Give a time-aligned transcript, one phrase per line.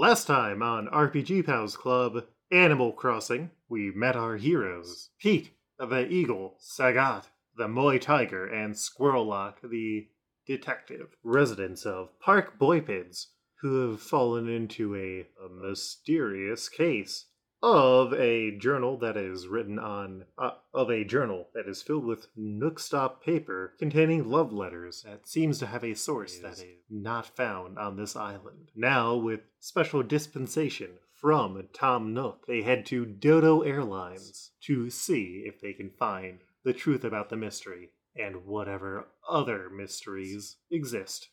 [0.00, 6.54] Last time on RPG Pals Club Animal Crossing, we met our heroes Pete, the eagle,
[6.60, 7.24] Sagat,
[7.56, 10.06] the Moy Tiger, and Squirrellock, the
[10.46, 13.26] detective, residents of Park Boypids,
[13.60, 17.24] who have fallen into a, a mysterious case
[17.62, 22.28] of a journal that is written on uh, of a journal that is filled with
[22.38, 27.78] nookstop paper containing love letters that seems to have a source that is not found
[27.78, 28.70] on this island.
[28.76, 30.90] Now with special dispensation
[31.20, 36.72] from tom nook they head to dodo airlines to see if they can find the
[36.72, 41.28] truth about the mystery and whatever other mysteries exist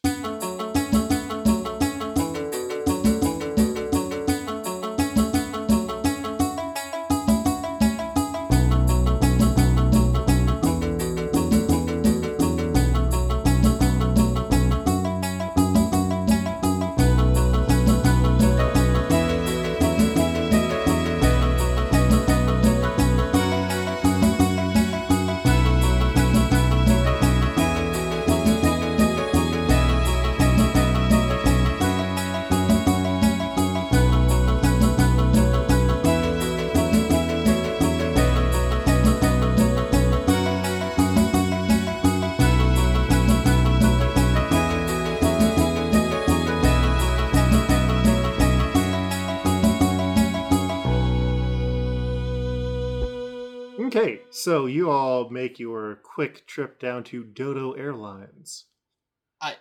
[54.45, 58.65] so you all make your quick trip down to Dodo Airlines.
[59.41, 59.55] I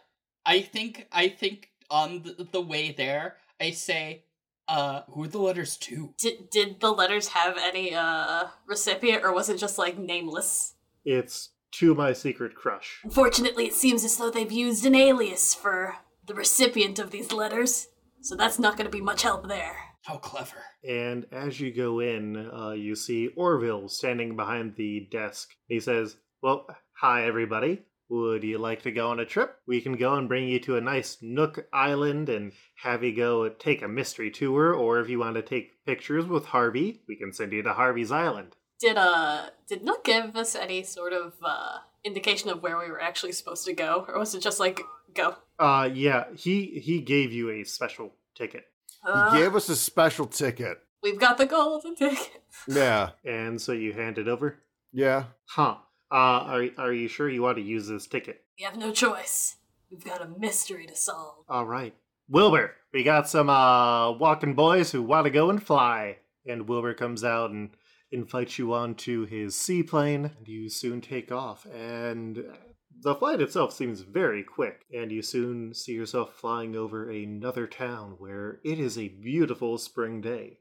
[0.45, 4.25] I think I think on the, the way there, I say,
[4.69, 6.13] uh, who are the letters to?
[6.19, 10.75] Did did the letters have any uh recipient, or was it just like nameless?
[11.03, 11.49] It's
[11.79, 13.01] to my secret crush.
[13.05, 17.89] Unfortunately, it seems as though they've used an alias for the recipient of these letters,
[18.21, 19.84] so that's not going to be much help there.
[20.05, 20.63] How clever.
[20.87, 25.55] And as you go in, uh, you see Orville standing behind the desk.
[25.67, 27.83] He says, Well, hi, everybody.
[28.11, 29.57] Would you like to go on a trip?
[29.67, 33.49] We can go and bring you to a nice Nook Island and have you go
[33.49, 37.33] take a mystery tour, or if you want to take pictures with Harvey, we can
[37.33, 38.57] send you to Harvey's Island.
[38.81, 43.01] Did uh did Nook give us any sort of uh indication of where we were
[43.01, 44.83] actually supposed to go, or was it just like
[45.15, 45.37] go?
[45.59, 48.67] Uh, yeah, he he gave you a special ticket.
[49.05, 50.79] He gave us a special ticket.
[51.03, 52.31] We've got the golden ticket.
[52.69, 53.11] Yeah.
[53.25, 54.61] And so you hand it over?
[54.93, 55.25] Yeah.
[55.47, 55.77] Huh.
[56.11, 58.45] Uh, are, are you sure you want to use this ticket?
[58.59, 59.57] We have no choice.
[59.91, 61.45] We've got a mystery to solve.
[61.49, 61.95] All right.
[62.29, 66.19] Wilbur, we got some uh, walking boys who want to go and fly.
[66.47, 67.71] And Wilbur comes out and
[68.13, 70.31] invites you onto his seaplane.
[70.39, 71.67] And you soon take off.
[71.67, 72.39] And
[73.05, 74.87] the flight itself seems very quick.
[74.93, 80.23] And you soon see yourself flying over another town where it is a beautiful spring
[80.23, 80.59] day.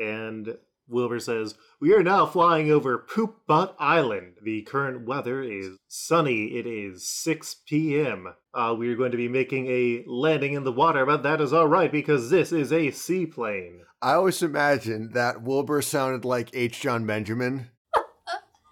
[0.00, 0.56] And
[0.88, 4.34] Wilbur says, We are now flying over Poop Butt Island.
[4.42, 6.56] The current weather is sunny.
[6.56, 8.34] It is 6 p.m.
[8.54, 11.52] Uh, we are going to be making a landing in the water, but that is
[11.52, 13.80] all right because this is a seaplane.
[14.02, 16.80] I always imagined that Wilbur sounded like H.
[16.80, 17.70] Jon Benjamin.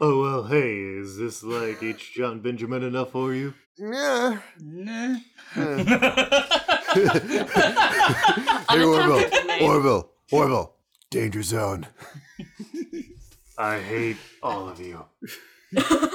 [0.00, 2.14] Oh, well, hey, is this like H.
[2.14, 3.54] Jon Benjamin enough for you?
[3.78, 4.38] Yeah.
[4.60, 5.16] Nah.
[8.74, 9.68] Hey, Unattractive Orville.
[9.68, 10.10] Orville.
[10.32, 10.73] Orville.
[11.14, 11.86] Danger zone.
[13.58, 15.04] I hate all of you.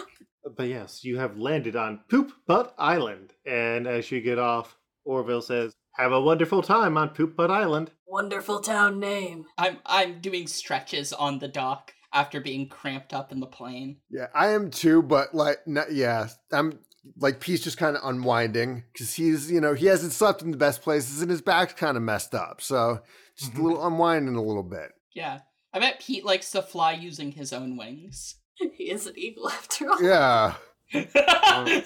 [0.58, 3.32] but yes, you have landed on Poop Butt Island.
[3.46, 7.92] And as you get off, Orville says, Have a wonderful time on Poop Butt Island.
[8.08, 9.46] Wonderful town name.
[9.58, 14.00] I'm I'm doing stretches on the dock after being cramped up in the plane.
[14.10, 16.78] Yeah, I am too, but like, not, yeah, I'm
[17.18, 20.58] like, Pete's just kind of unwinding because he's, you know, he hasn't slept in the
[20.58, 22.60] best places and his back's kind of messed up.
[22.60, 23.00] So
[23.40, 24.92] just a little unwinding a little bit.
[25.14, 25.40] Yeah.
[25.74, 28.36] I bet Pete likes to fly using his own wings.
[28.76, 30.04] He is an eagle after all.
[30.04, 30.56] Yeah.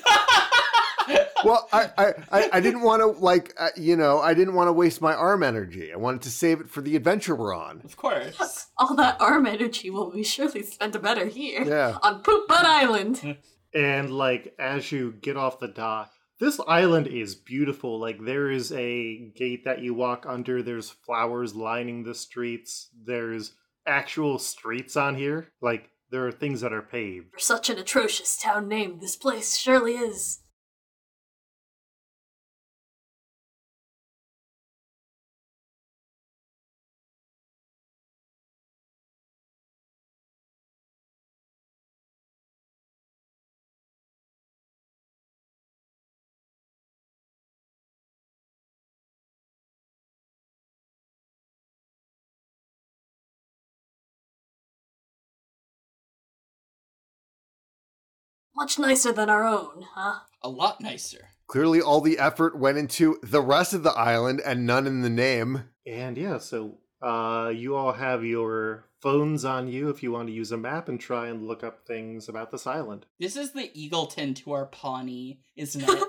[1.44, 4.70] Well, I, I, I, I didn't want to like, uh, you know, I didn't want
[4.70, 5.92] to waste my arm energy.
[5.92, 7.82] I wanted to save it for the adventure we're on.
[7.84, 8.68] of course.
[8.78, 11.64] All that arm energy will be surely spent better here.
[11.64, 11.98] Yeah.
[12.02, 13.38] On Poop Butt Island.
[13.76, 18.00] And like as you get off the dock, This island is beautiful.
[18.00, 20.62] Like there is a gate that you walk under.
[20.62, 22.90] There's flowers lining the streets.
[23.06, 23.54] There's
[23.86, 25.50] actual streets on here.
[25.62, 27.32] Like there are things that are paved.
[27.34, 30.40] For such an atrocious town name, this place surely is.
[58.56, 60.20] Much nicer than our own, huh?
[60.42, 61.30] A lot nicer.
[61.48, 65.10] Clearly, all the effort went into the rest of the island and none in the
[65.10, 65.66] name.
[65.86, 70.34] And yeah, so uh, you all have your phones on you if you want to
[70.34, 73.06] use a map and try and look up things about this island.
[73.20, 76.04] This is the Eagleton to our Pawnee, isn't it?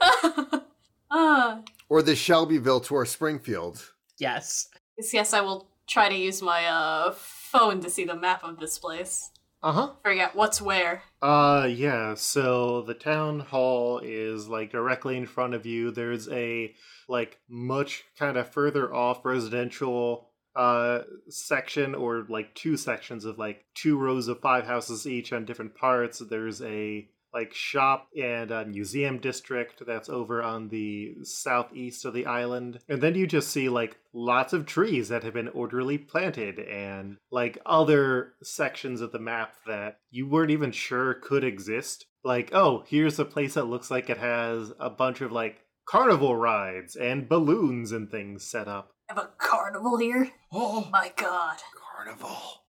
[1.10, 3.92] ah, Or the Shelbyville to our Springfield.
[4.18, 4.68] yes.
[4.96, 8.58] yes, yes, I will try to use my uh phone to see the map of
[8.58, 9.30] this place.
[9.62, 9.90] Uh huh.
[10.02, 11.02] Forget what's where.
[11.22, 12.14] Uh, yeah.
[12.14, 15.90] So the town hall is like directly in front of you.
[15.90, 16.74] There's a
[17.08, 23.66] like much kind of further off residential uh section or like two sections of like
[23.74, 26.18] two rows of five houses each on different parts.
[26.18, 32.26] There's a like shop and a museum district that's over on the southeast of the
[32.26, 32.80] island.
[32.88, 37.18] And then you just see like lots of trees that have been orderly planted and
[37.30, 42.06] like other sections of the map that you weren't even sure could exist.
[42.24, 46.34] Like, oh, here's a place that looks like it has a bunch of like carnival
[46.34, 48.92] rides and balloons and things set up.
[49.08, 50.32] I Have a carnival here?
[50.52, 51.58] Oh, My god.
[51.94, 52.65] Carnival.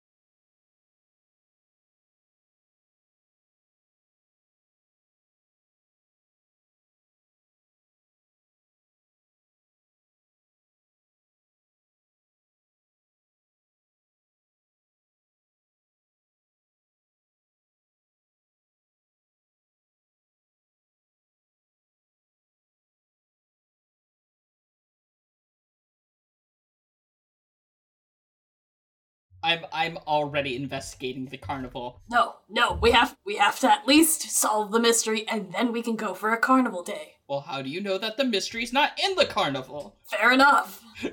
[29.45, 32.01] I'm I'm already investigating the carnival.
[32.09, 35.83] No, no, we have we have to at least solve the mystery and then we
[35.83, 37.13] can go for a carnival day.
[37.29, 39.97] Well, how do you know that the mystery's not in the carnival?
[40.05, 40.83] Fair enough.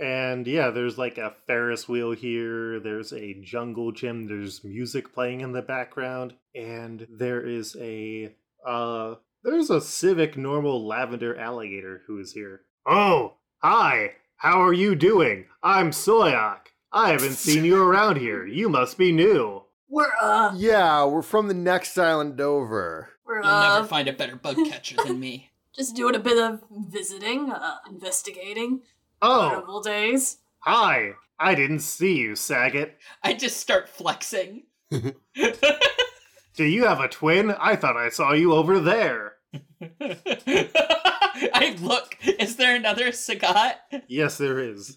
[0.00, 5.40] And yeah, there's like a Ferris wheel here, there's a jungle gym, there's music playing
[5.40, 8.32] in the background, and there is a
[8.64, 12.60] uh there's a civic normal lavender alligator who is here.
[12.86, 14.12] Oh, hi.
[14.36, 15.46] How are you doing?
[15.64, 16.68] I'm Soyak.
[16.92, 18.46] I haven't seen you around here.
[18.46, 19.62] You must be new.
[19.88, 23.10] We're uh Yeah, we're from the next island over.
[23.26, 25.50] we're You'll uh never find a better bug catcher than me.
[25.74, 28.80] just doing a bit of visiting, uh investigating.
[29.20, 30.38] Oh, Carnival days.
[30.60, 31.12] hi.
[31.40, 32.92] I didn't see you, Sagat.
[33.22, 34.64] I just start flexing.
[34.90, 37.52] Do you have a twin?
[37.52, 39.34] I thought I saw you over there.
[40.00, 42.16] I look.
[42.40, 43.74] Is there another Sagat?
[44.08, 44.96] Yes, there is.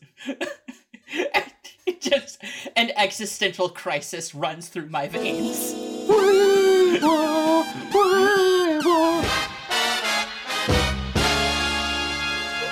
[2.00, 2.44] just
[2.76, 5.74] an existential crisis runs through my veins.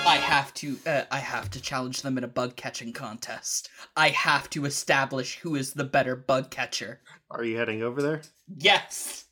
[0.06, 0.78] I have to.
[0.86, 3.70] Uh, I have to challenge them in a bug catching contest.
[3.96, 7.00] I have to establish who is the better bug catcher.
[7.30, 8.22] Are you heading over there?
[8.58, 9.26] Yes.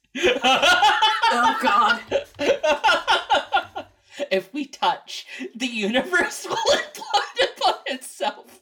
[1.30, 2.02] Oh god.
[4.32, 5.25] if we touch,
[5.56, 8.57] the universe will implode upon itself.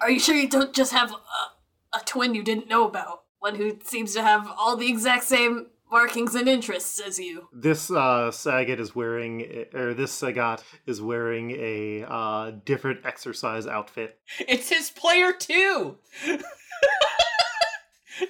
[0.00, 3.22] Are you sure you don't just have a, a twin you didn't know about?
[3.38, 7.48] One who seems to have all the exact same markings and interests as you.
[7.52, 14.18] This uh, Sagat is wearing, or this Sagat is wearing a uh, different exercise outfit.
[14.40, 15.98] It's his player two.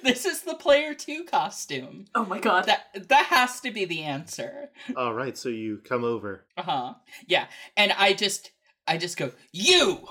[0.03, 2.05] this is the player two costume.
[2.13, 2.65] Oh my god.
[2.65, 4.69] That that has to be the answer.
[4.95, 6.45] All right, so you come over.
[6.57, 6.93] Uh huh.
[7.27, 8.51] Yeah, and I just
[8.87, 10.07] I just go you.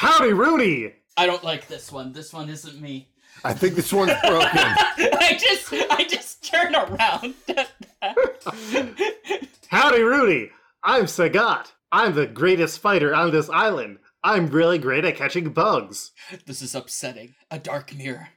[0.00, 0.94] Howdy, Rudy!
[1.18, 2.14] I don't like this one.
[2.14, 3.10] This one isn't me.
[3.44, 4.48] I think this one's broken.
[4.58, 7.34] I just I just turn around.
[9.68, 10.52] Howdy, Rudy.
[10.82, 11.72] I'm Sagat.
[11.92, 13.98] I'm the greatest fighter on this island.
[14.24, 16.12] I'm really great at catching bugs.
[16.46, 17.34] this is upsetting.
[17.50, 18.30] A dark mirror.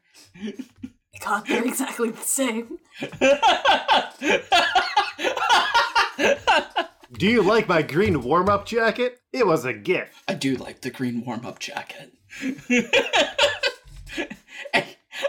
[1.22, 2.78] God, they're exactly the same.
[7.14, 9.20] Do you like my green warm up jacket?
[9.32, 10.14] It was a gift.
[10.28, 12.12] I do like the green warm up jacket.
[14.74, 14.86] I,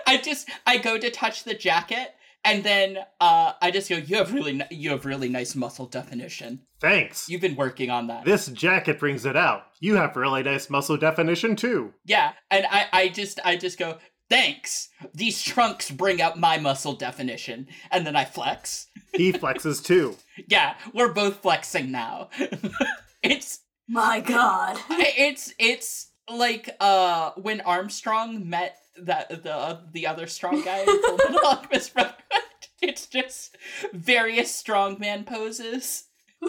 [0.06, 2.14] I just I go to touch the jacket
[2.44, 3.96] and then uh, I just go.
[3.96, 6.60] You have really ni- you have really nice muscle definition.
[6.80, 7.28] Thanks.
[7.28, 8.24] You've been working on that.
[8.24, 9.64] This jacket brings it out.
[9.80, 11.92] You have really nice muscle definition too.
[12.04, 13.98] yeah, and I I just I just go.
[14.30, 14.88] Thanks.
[15.12, 18.86] These trunks bring out my muscle definition, and then I flex.
[19.14, 20.16] He flexes too.
[20.48, 22.30] Yeah, we're both flexing now.
[23.22, 24.78] it's My God.
[24.90, 31.18] it's it's like uh when Armstrong met that the the other strong guy in Full
[31.44, 32.20] Alchemist Brotherhood.
[32.82, 33.56] It's just
[33.92, 36.04] various strongman poses.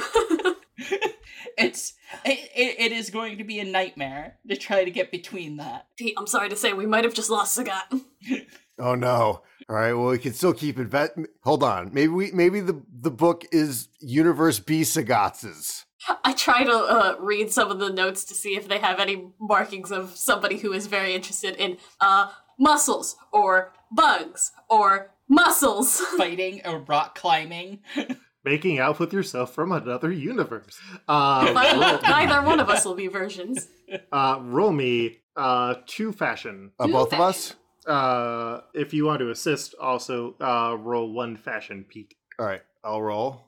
[1.58, 1.94] it's
[2.26, 5.88] it, it, it is going to be a nightmare to try to get between that.
[5.98, 8.02] Pete, I'm sorry to say, we might have just lost Sagat.
[8.78, 9.44] Oh no.
[9.68, 9.94] All right.
[9.94, 10.88] Well, we can still keep it.
[10.88, 11.90] Vet- Hold on.
[11.94, 12.32] Maybe we.
[12.32, 15.86] Maybe the the book is Universe B Sagats's.
[16.24, 19.30] I try to uh, read some of the notes to see if they have any
[19.40, 22.30] markings of somebody who is very interested in uh,
[22.60, 25.98] muscles or bugs or muscles.
[26.18, 27.80] Fighting or rock climbing.
[28.44, 30.78] Making out with yourself from another universe.
[31.08, 33.68] Uh, But neither one of us will be versions.
[34.12, 36.72] uh, roll me uh, two fashion.
[36.80, 37.56] Uh, both of us.
[37.88, 42.18] Uh, if you want to assist, also uh, roll one fashion, peak.
[42.40, 42.62] All right.
[42.84, 43.46] I'll roll.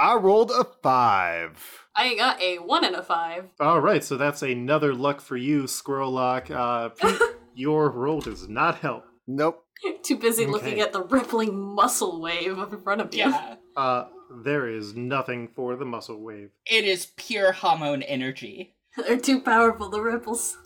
[0.00, 1.84] I rolled a five.
[1.94, 3.50] I got a one and a five.
[3.60, 6.50] All right, so that's another luck for you, Squirrel Lock.
[6.50, 6.88] Uh,
[7.54, 9.04] your roll does not help.
[9.26, 9.62] Nope.
[10.02, 13.24] Too busy looking at the rippling muscle wave up in front of you.
[13.28, 13.56] Yeah.
[13.76, 14.06] Uh,
[14.42, 16.48] there is nothing for the muscle wave.
[16.64, 18.76] It is pure hormone energy.
[18.96, 20.56] They're too powerful, the ripples.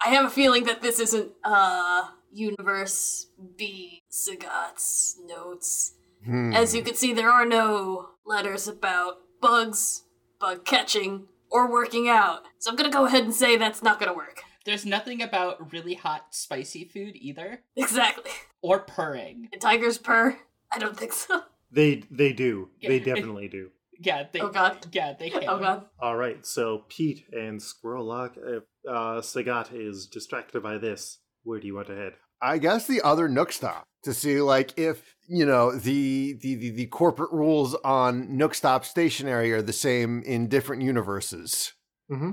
[0.00, 3.26] I have a feeling that this isn't, uh, Universe
[3.56, 5.94] B Sagat's notes.
[6.24, 6.52] Hmm.
[6.52, 10.04] As you can see, there are no letters about bugs,
[10.40, 12.42] bug catching, or working out.
[12.58, 14.42] So I'm gonna go ahead and say that's not gonna work.
[14.64, 17.62] There's nothing about really hot spicy food either.
[17.76, 18.30] Exactly.
[18.60, 19.48] Or purring.
[19.52, 20.36] And tigers purr?
[20.70, 21.42] I don't think so.
[21.70, 22.70] They they do.
[22.82, 23.70] They definitely do.
[23.98, 24.86] Yeah, they Oh god.
[24.92, 25.44] Yeah, they can.
[25.48, 25.86] Oh god.
[26.00, 31.58] All right, so Pete and Squirrel Lock, if uh, Sagat is distracted by this, where
[31.60, 32.12] do you want to head?
[32.40, 36.70] I guess the other Nook stop to see like if you know the the the,
[36.70, 41.74] the corporate rules on Nook stop stationery are the same in different universes.
[42.10, 42.32] Mm-hmm.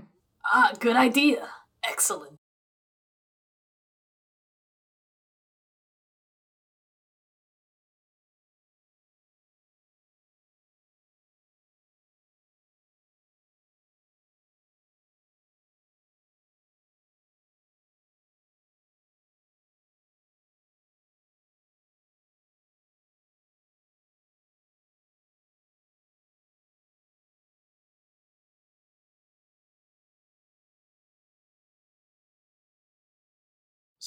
[0.54, 1.48] Ah, good idea.
[1.84, 2.40] Excellent.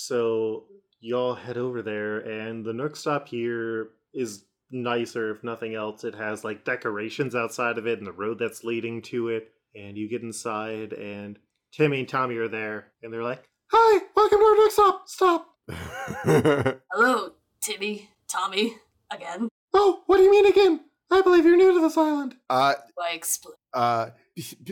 [0.09, 0.65] So
[1.01, 6.03] y'all head over there, and the Nook Stop here is nicer, if nothing else.
[6.03, 9.53] It has like decorations outside of it and the road that's leading to it.
[9.75, 11.39] And you get inside, and
[11.73, 15.09] Timmy and Tommy are there, and they're like, "Hi, welcome to our Nook Stop.
[15.11, 15.55] Stop.
[16.91, 18.77] Hello, Timmy, Tommy,
[19.11, 19.51] again.
[19.75, 20.81] Oh, what do you mean again?
[21.11, 22.35] I believe you're new to this island.
[22.49, 23.57] uh Why explain?
[23.75, 24.09] uh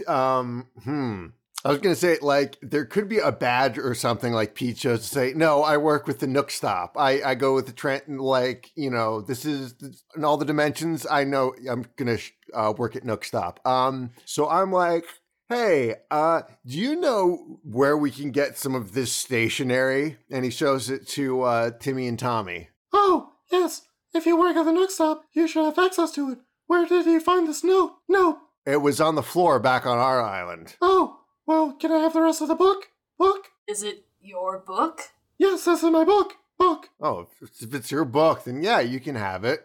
[0.08, 1.26] um hmm.
[1.64, 5.00] I was gonna say like there could be a badge or something like Pete shows
[5.00, 5.62] to say no.
[5.62, 6.96] I work with the Nook Stop.
[6.96, 8.18] I I go with the Trenton.
[8.18, 9.74] Like you know this is
[10.16, 11.06] in all the dimensions.
[11.10, 13.58] I know I'm gonna sh- uh, work at Nook Stop.
[13.66, 15.04] Um, so I'm like,
[15.48, 20.18] hey, uh, do you know where we can get some of this stationery?
[20.30, 22.68] And he shows it to uh, Timmy and Tommy.
[22.92, 23.82] Oh, yes.
[24.14, 26.38] If you work at the Nook Stop, you should have access to it.
[26.66, 27.96] Where did you find this note?
[28.08, 28.38] No.
[28.64, 30.76] It was on the floor back on our island.
[30.80, 31.15] Oh,
[31.46, 32.88] well, can I have the rest of the book?
[33.18, 33.50] Book?
[33.68, 35.02] Is it your book?
[35.38, 36.34] Yes, this is my book.
[36.58, 36.88] book.
[37.00, 39.64] Oh, if, if it's your book, then yeah, you can have it.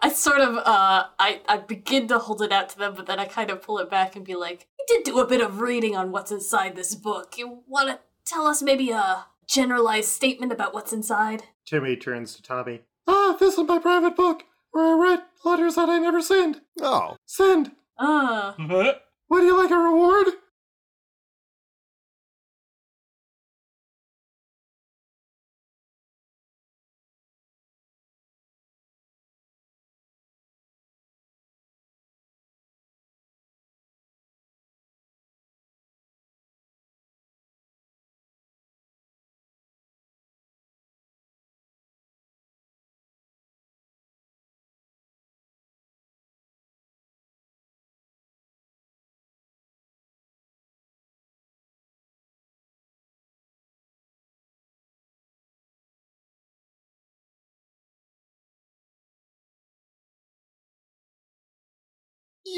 [0.00, 3.18] I sort of, uh, I, I begin to hold it out to them, but then
[3.18, 5.60] I kind of pull it back and be like, "We did do a bit of
[5.60, 7.36] reading on what's inside this book.
[7.36, 12.42] You want to tell us maybe a generalized statement about what's inside?" Timmy turns to
[12.42, 12.82] Tommy.
[13.08, 16.60] Ah, this is my private book where I write letters that I never send.
[16.80, 17.72] Oh, Send.
[17.98, 18.54] Ah.
[18.58, 18.94] Uh,
[19.30, 20.26] do you like a reward?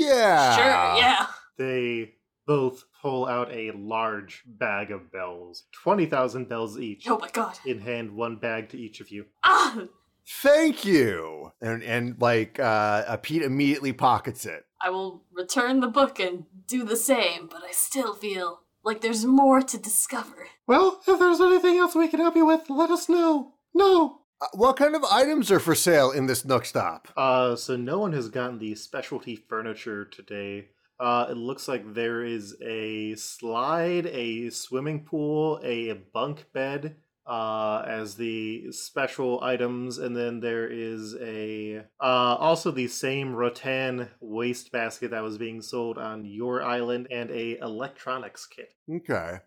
[0.07, 0.57] Yeah.
[0.57, 1.27] sure, yeah.
[1.57, 2.15] They
[2.47, 5.65] both pull out a large bag of bells.
[5.73, 7.09] 20,000 bells each.
[7.09, 7.59] Oh my god.
[7.65, 9.27] In hand, one bag to each of you.
[9.43, 9.85] Ah,
[10.27, 11.53] Thank you.
[11.61, 14.65] And and like uh, uh, Pete immediately pockets it.
[14.81, 19.25] I will return the book and do the same, but I still feel like there's
[19.25, 20.49] more to discover.
[20.67, 23.55] Well, if there's anything else we can help you with, let us know.
[23.75, 24.21] No.
[24.45, 27.09] Uh, what kind of items are for sale in this Nook stop?
[27.17, 30.69] Uh, so no one has gotten the specialty furniture today.
[31.01, 36.97] Uh, it looks like there is a slide, a swimming pool, a bunk bed,
[37.27, 44.11] uh, as the special items, and then there is a uh, also the same rattan
[44.21, 48.75] waste basket that was being sold on your island, and a electronics kit.
[48.95, 49.39] Okay.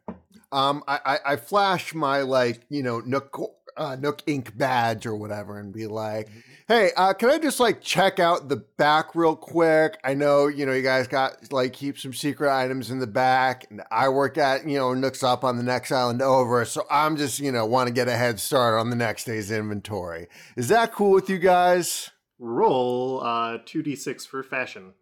[0.51, 3.37] Um, I, I, I flash my like you know Nook
[3.77, 4.57] uh, Nook Inc.
[4.57, 6.29] badge or whatever, and be like,
[6.67, 9.97] "Hey, uh, can I just like check out the back real quick?
[10.03, 13.67] I know you know you guys got like keep some secret items in the back,
[13.69, 17.17] and I work at you know Nook's up on the next island over, so I'm
[17.17, 20.27] just you know want to get a head start on the next day's inventory.
[20.55, 24.93] Is that cool with you guys?" Roll uh, 2d6 for fashion.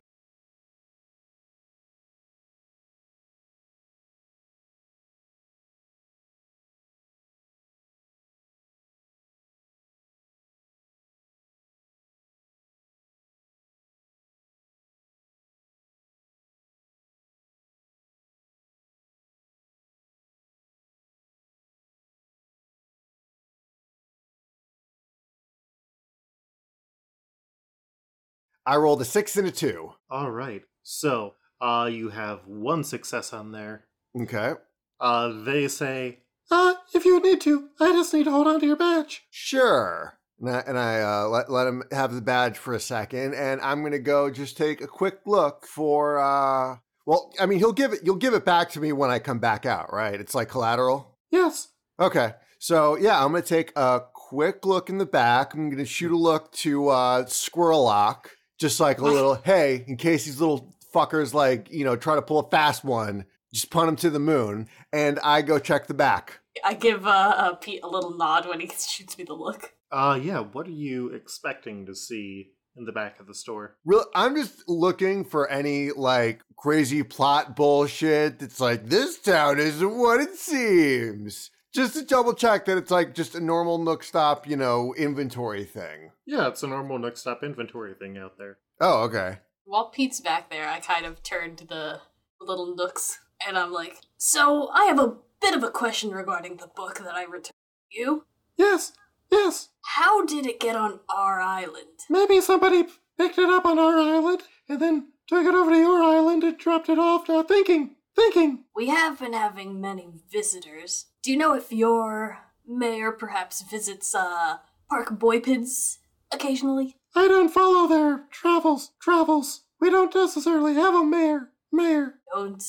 [28.66, 29.94] I rolled a six and a two.
[30.10, 30.64] All right.
[30.84, 33.86] So, uh, you have one success on there.
[34.20, 34.54] Okay.
[35.00, 36.20] Uh, they say,
[36.52, 39.24] uh, if you need to, I just need to hold on to your badge.
[39.30, 40.20] Sure.
[40.40, 43.62] And I, and I uh, let, let him have the badge for a second, and
[43.62, 46.20] I'm gonna go just take a quick look for.
[46.20, 48.02] Uh, well, I mean, he'll give it.
[48.04, 50.20] You'll give it back to me when I come back out, right?
[50.20, 51.18] It's like collateral.
[51.32, 51.70] Yes.
[52.00, 52.34] Okay.
[52.60, 55.54] So yeah, I'm gonna take a quick look in the back.
[55.54, 59.98] I'm gonna shoot a look to uh, Squirrel Lock, just like a little hey, in
[59.98, 63.88] case these little fuckers like you know try to pull a fast one, just punt
[63.88, 64.68] them to the moon.
[64.94, 66.40] And I go check the back.
[66.64, 69.74] I give uh, uh, Pete a little nod when he shoots me the look.
[69.92, 73.78] Uh, yeah, what are you expecting to see in the back of the store?
[73.86, 79.98] Real, I'm just looking for any like crazy plot bullshit that's like this town isn't
[79.98, 81.52] what it seems.
[81.76, 85.66] Just to double check that it's like just a normal Nook Stop, you know, inventory
[85.66, 86.12] thing.
[86.26, 88.60] Yeah, it's a normal next stop inventory thing out there.
[88.80, 89.40] Oh, okay.
[89.66, 92.00] While Pete's back there, I kind of turn to the
[92.40, 96.72] little nooks and I'm like, So, I have a bit of a question regarding the
[96.74, 97.44] book that I returned
[97.92, 98.26] to you.
[98.56, 98.94] Yes,
[99.30, 99.68] yes.
[99.84, 102.00] How did it get on our island?
[102.10, 102.86] Maybe somebody
[103.18, 106.58] picked it up on our island and then took it over to your island and
[106.58, 107.30] dropped it off.
[107.30, 108.66] Uh, thinking, thinking.
[108.76, 111.08] We have been having many visitors.
[111.24, 114.58] Do you know if your mayor perhaps visits uh
[114.90, 115.98] Park Boypids
[116.32, 116.96] occasionally?
[117.16, 119.62] I don't follow their travels, travels.
[119.80, 122.16] We don't necessarily have a mayor, mayor.
[122.34, 122.64] Don't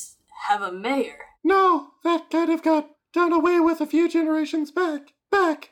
[0.47, 1.17] have a mayor.
[1.43, 5.71] No, that kind of got done away with a few generations back, back.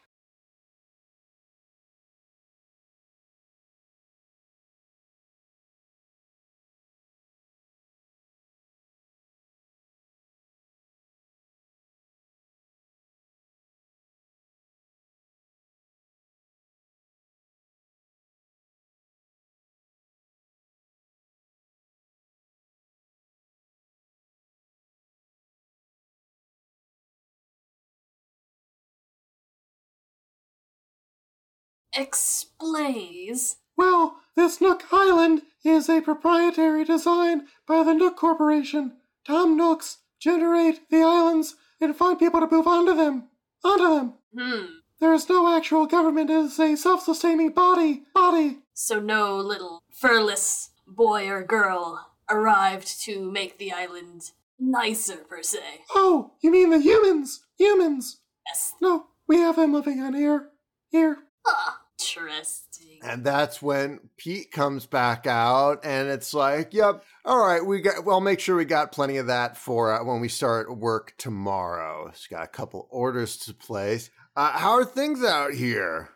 [31.95, 33.57] Explains.
[33.77, 38.97] Well, this Nook Island is a proprietary design by the Nook Corporation.
[39.25, 43.29] Tom Nooks generate the islands and find people to move onto them.
[43.63, 44.13] Onto them.
[44.37, 44.65] Hmm.
[44.99, 46.29] There is no actual government.
[46.29, 48.03] It is a self-sustaining body.
[48.13, 48.59] Body.
[48.73, 55.59] So no little furless boy or girl arrived to make the island nicer, per se.
[55.93, 57.41] Oh, you mean the humans?
[57.57, 58.21] Humans.
[58.47, 58.73] Yes.
[58.81, 60.49] No, we have them living on here.
[60.89, 61.17] Here.
[61.45, 61.81] Ah,
[62.15, 62.99] interesting.
[63.03, 68.05] And that's when Pete comes back out, and it's like, "Yep, all right, we got.
[68.05, 72.09] Well, make sure we got plenty of that for uh, when we start work tomorrow.
[72.09, 74.09] He's got a couple orders to place.
[74.35, 76.09] Uh, how are things out here?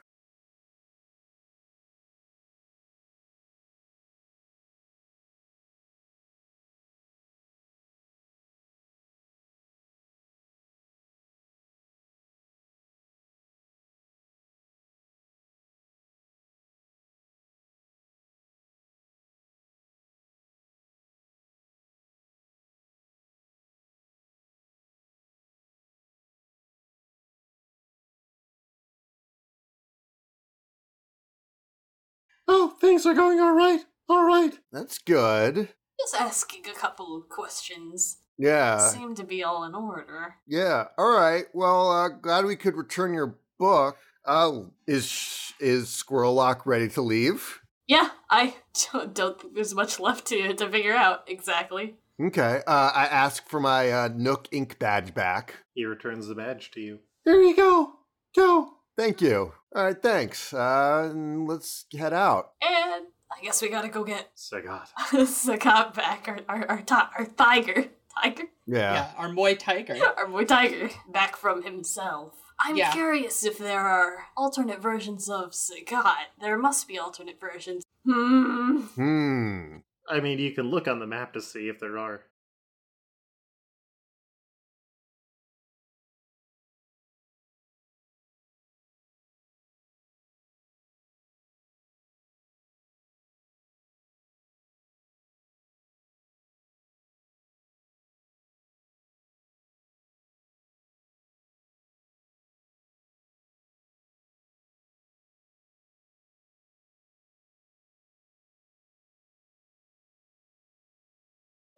[33.00, 33.80] Things are going all right.
[34.10, 34.60] All right.
[34.74, 35.70] That's good.
[35.98, 38.18] Just asking a couple of questions.
[38.38, 40.36] Yeah, Seem to be all in order.
[40.46, 40.88] yeah.
[40.98, 41.46] All right.
[41.54, 43.96] Well, uh, glad we could return your book.
[44.26, 47.62] Uh, is is Squirrel Lock ready to leave?
[47.88, 48.56] Yeah, I
[48.92, 51.96] don't, don't think there's much left to to figure out exactly.
[52.22, 52.62] Okay.
[52.68, 54.78] Uh, I ask for my uh, Nook Inc.
[54.78, 55.56] badge back.
[55.74, 57.00] He returns the badge to you.
[57.24, 57.94] There you go.
[58.36, 58.74] Go.
[59.00, 59.54] Thank you.
[59.74, 60.54] All right, thanks.
[60.54, 62.52] Uh, let's head out.
[62.62, 64.88] And I guess we gotta go get Sagat.
[64.98, 67.86] Sagat back, our our our, ti- our tiger,
[68.22, 68.94] tiger, Yeah.
[68.94, 69.96] Yeah, our Moy Tiger.
[70.18, 72.34] our boy tiger, back from himself.
[72.60, 72.92] I'm Yeah.
[72.92, 76.36] curious if there are alternate versions of Sagat.
[76.42, 77.86] There must be alternate versions.
[78.06, 78.82] Hmm.
[78.96, 79.78] Hmm.
[80.10, 82.24] I mean, you can look on the map to see if there are.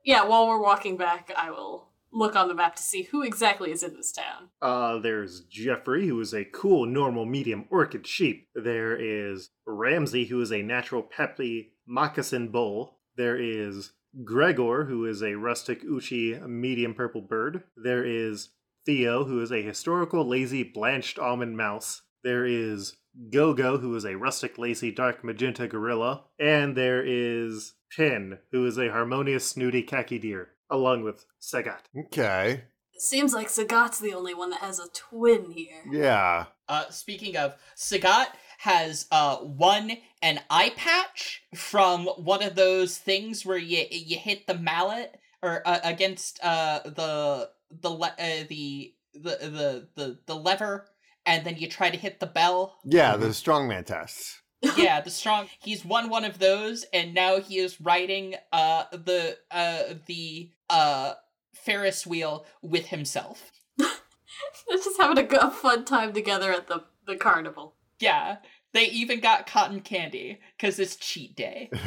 [0.04, 3.72] Yeah, while we're walking back, I will look on the map to see who exactly
[3.72, 4.50] is in this town.
[4.62, 8.48] Uh, there's Jeffrey, who is a cool, normal, medium orchid sheep.
[8.54, 12.98] There is Ramsey, who is a natural, peppy moccasin bull.
[13.16, 13.92] There is
[14.26, 17.64] Gregor, who is a rustic Uchi medium purple bird.
[17.78, 18.50] There is
[18.86, 22.02] Theo, who is a historical, lazy, blanched almond mouse.
[22.24, 22.98] There is
[23.32, 26.26] Gogo, who is a rustic, lazy, dark magenta gorilla.
[26.40, 31.82] And there is Pin, who is a harmonious, snooty khaki deer, along with Sagat.
[32.08, 32.64] Okay.
[32.94, 35.84] It seems like Sagat's the only one that has a twin here.
[35.90, 36.46] Yeah.
[36.68, 38.28] Uh, speaking of, Sagat
[38.60, 44.46] has uh one an eye patch from one of those things where you you hit
[44.46, 50.36] the mallet or uh, against uh the the le- uh, the the the the the
[50.36, 50.86] lever
[51.26, 52.78] and then you try to hit the bell.
[52.86, 54.41] Yeah, the strongman tests.
[54.78, 55.48] Yeah, the strong.
[55.60, 61.14] He's won one of those, and now he is riding uh the uh the uh
[61.54, 63.52] Ferris wheel with himself.
[63.78, 67.76] They're just having a, good, a fun time together at the, the carnival.
[68.00, 68.38] Yeah,
[68.74, 71.70] they even got cotton candy because it's cheat day.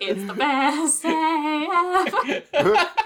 [0.00, 2.76] It's the best day ever.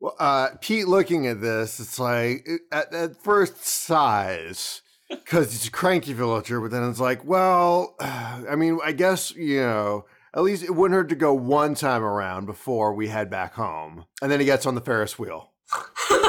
[0.00, 5.70] Well, uh, Pete looking at this, it's like at, at first sighs because he's a
[5.70, 10.62] cranky villager, but then it's like, well, I mean, I guess you know, at least
[10.62, 14.04] it wouldn't hurt to go one time around before we head back home.
[14.20, 15.50] And then he gets on the Ferris wheel.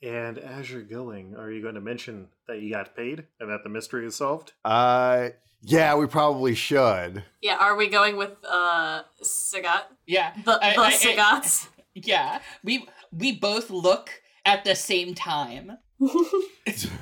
[0.00, 3.64] And as you're going, are you going to mention that you got paid and that
[3.64, 4.52] the mystery is solved?
[4.64, 5.30] Uh,
[5.62, 7.24] yeah, we probably should.
[7.42, 9.82] yeah, are we going with uh Sagat?
[10.06, 11.68] Yeah, The, I- the I- I- Sagats?
[11.94, 12.38] yeah.
[12.62, 14.10] We we both look
[14.44, 15.78] at the same time.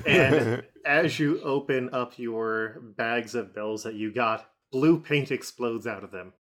[0.05, 5.85] And as you open up your bags of bells that you got, blue paint explodes
[5.85, 6.33] out of them.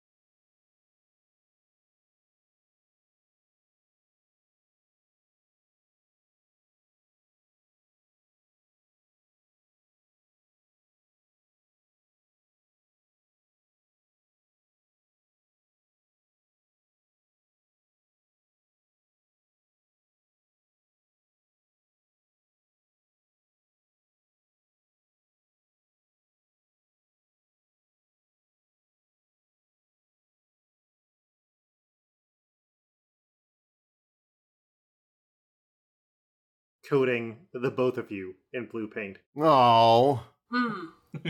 [36.89, 39.19] Coating the both of you in blue paint.
[39.41, 40.87] Oh, Hmm.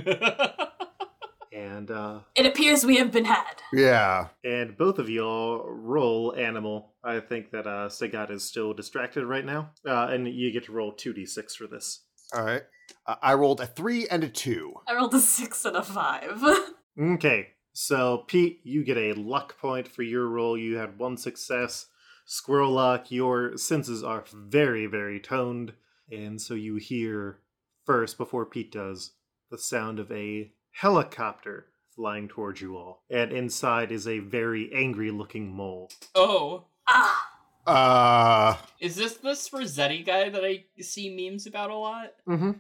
[1.52, 3.62] And uh, It appears we have been had.
[3.72, 4.28] yeah.
[4.42, 6.94] and both of y'all roll animal.
[7.04, 10.72] I think that uh, Sagat is still distracted right now, uh, and you get to
[10.72, 12.00] roll two d six for this.
[12.34, 12.62] All right.
[13.06, 14.74] Uh, I rolled a three and a two.
[14.88, 16.42] I rolled a six and a five.
[17.00, 20.56] Okay, so Pete, you get a luck point for your roll.
[20.56, 21.86] You had one success.
[22.24, 25.74] Squirrel Lock, your senses are very, very toned,
[26.10, 27.40] and so you hear
[27.84, 29.12] first, before Pete does,
[29.50, 33.04] the sound of a helicopter flying towards you all.
[33.10, 35.90] And inside is a very angry looking mole.
[36.14, 37.30] oh, ah,
[37.66, 42.12] Uh, is this this Resetti guy that I see memes about a lot?
[42.28, 42.50] Mm-hmm.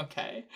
[0.00, 0.46] Okay.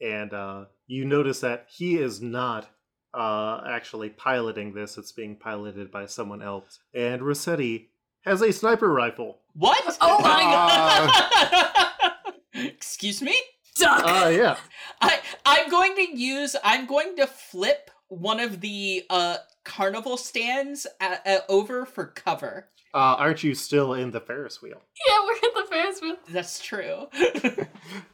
[0.00, 2.68] And uh, you notice that he is not
[3.14, 6.78] uh, actually piloting this, it's being piloted by someone else.
[6.94, 7.88] And Resetti
[8.24, 9.38] has a sniper rifle.
[9.54, 9.96] What?
[10.00, 12.12] Oh my god!
[12.54, 13.34] Excuse me?
[13.76, 14.02] duck.
[14.04, 14.56] Ah, yeah.
[15.00, 20.86] I I'm going to use I'm going to flip one of the uh carnival stands
[21.00, 22.70] uh uh over for cover.
[22.94, 24.80] Uh, aren't you still in the Ferris wheel?
[25.06, 26.16] yeah, we're in the Ferris wheel.
[26.30, 27.06] That's true.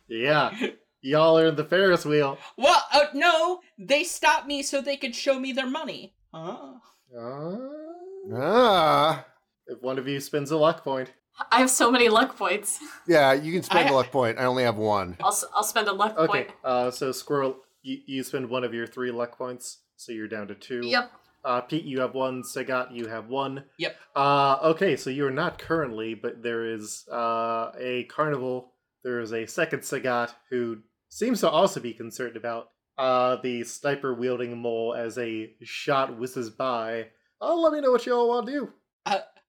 [0.09, 0.53] Yeah.
[1.01, 2.39] Y'all are in the Ferris wheel.
[2.59, 6.15] well, uh, no, they stopped me so they could show me their money.
[6.33, 6.79] Oh.
[7.17, 9.27] Uh, ah.
[9.67, 11.13] If one of you spends a luck point.
[11.51, 12.79] I have so many luck points.
[13.07, 14.39] Yeah, you can spend I- a luck point.
[14.39, 15.17] I only have one.
[15.21, 16.51] I'll, s- I'll spend a luck Okay, point.
[16.65, 20.49] uh, so Squirrel, you, you spend one of your three luck points, so you're down
[20.49, 20.81] to two.
[20.85, 21.11] Yep.
[21.45, 22.43] Uh, Pete, you have one.
[22.43, 23.65] Sagat, you have one.
[23.79, 23.97] Yep.
[24.17, 28.73] Uh, okay, so you're not currently, but there is uh, a carnival.
[29.03, 30.79] There is a second Sagat who
[31.11, 36.49] seems to also be concerned about uh, the sniper wielding mole as a shot whizzes
[36.49, 37.09] by.
[37.43, 38.73] Oh, let me know what y'all want to do.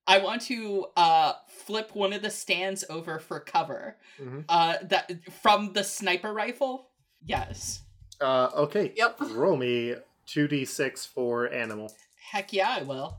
[0.06, 3.96] I want to uh flip one of the stands over for cover.
[4.20, 4.44] Mhm.
[4.48, 5.10] Uh that
[5.42, 6.90] from the sniper rifle?
[7.24, 7.82] Yes.
[8.20, 8.92] Uh, okay.
[8.96, 9.18] Yep.
[9.32, 9.94] Roll me
[10.26, 11.92] 2d6 for animal.
[12.30, 13.16] Heck yeah, I will.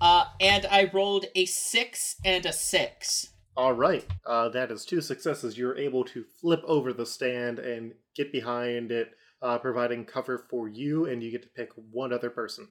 [0.00, 3.28] Uh and I rolled a 6 and a 6.
[3.54, 4.06] All right.
[4.24, 5.58] Uh, that is two successes.
[5.58, 9.10] You're able to flip over the stand and get behind it,
[9.42, 12.68] uh, providing cover for you, and you get to pick one other person.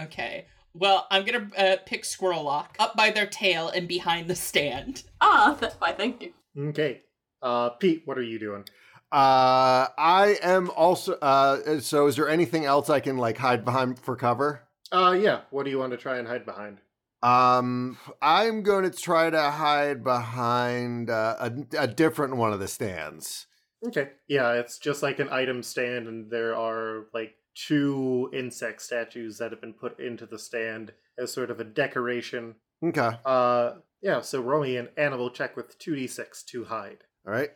[0.00, 0.46] Okay.
[0.74, 4.36] Well, I'm going to uh, pick Squirrel Lock up by their tail and behind the
[4.36, 5.04] stand.
[5.20, 6.32] Ah, th- why, thank you.
[6.68, 7.00] Okay.
[7.42, 8.64] Uh, Pete, what are you doing?
[9.10, 11.14] Uh, I am also.
[11.14, 14.62] Uh, so is there anything else I can like hide behind for cover?
[14.92, 15.40] Uh, yeah.
[15.50, 16.78] What do you want to try and hide behind?
[17.22, 22.68] Um, I'm going to try to hide behind uh, a, a different one of the
[22.68, 23.46] stands.
[23.86, 24.10] Okay.
[24.28, 29.50] Yeah, it's just like an item stand, and there are like two insect statues that
[29.50, 32.54] have been put into the stand as sort of a decoration.
[32.84, 33.10] Okay.
[33.24, 34.20] Uh, yeah.
[34.20, 37.04] So roll me an animal check with two d6 to hide.
[37.26, 37.50] All right.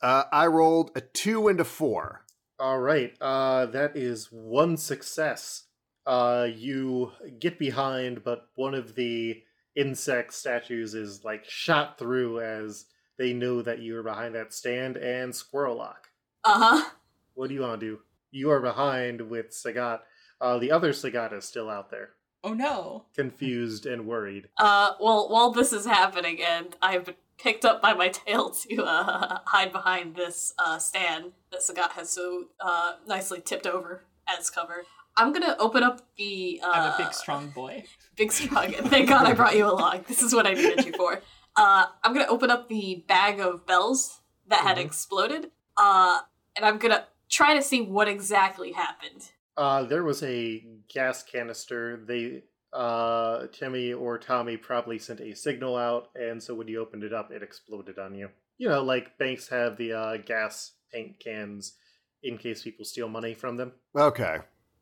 [0.00, 2.24] Uh, I rolled a two and a four.
[2.58, 3.14] All right.
[3.20, 5.64] Uh, that is one success.
[6.06, 9.42] Uh, you get behind, but one of the
[9.74, 12.86] insect statues is like shot through as
[13.18, 16.08] they know that you are behind that stand and Squirrel Lock.
[16.44, 16.90] Uh huh.
[17.34, 17.98] What do you want to do?
[18.30, 20.00] You are behind with Sagat.
[20.40, 22.10] Uh, the other Sagat is still out there,
[22.44, 23.06] Oh no.
[23.14, 24.48] confused and worried.
[24.58, 28.84] Uh, well, while this is happening, and I've been picked up by my tail to
[28.84, 34.50] uh, hide behind this uh, stand that Sagat has so uh, nicely tipped over as
[34.50, 34.84] cover,
[35.16, 36.60] I'm gonna open up the.
[36.62, 37.84] Uh, I'm a big strong boy.
[38.16, 38.72] Big strong.
[38.72, 40.04] Thank God I brought you along.
[40.08, 41.20] This is what I needed you for.
[41.54, 44.84] Uh, I'm gonna open up the bag of bells that had Mhm.
[44.86, 46.20] exploded, uh,
[46.54, 49.30] and I'm gonna try to see what exactly happened.
[49.56, 52.04] Uh, there was a gas canister.
[52.06, 57.04] They, uh, Timmy or Tommy probably sent a signal out, and so when you opened
[57.04, 58.28] it up, it exploded on you.
[58.58, 61.74] You know, like banks have the uh, gas paint cans
[62.22, 63.72] in case people steal money from them.
[63.96, 64.38] Okay.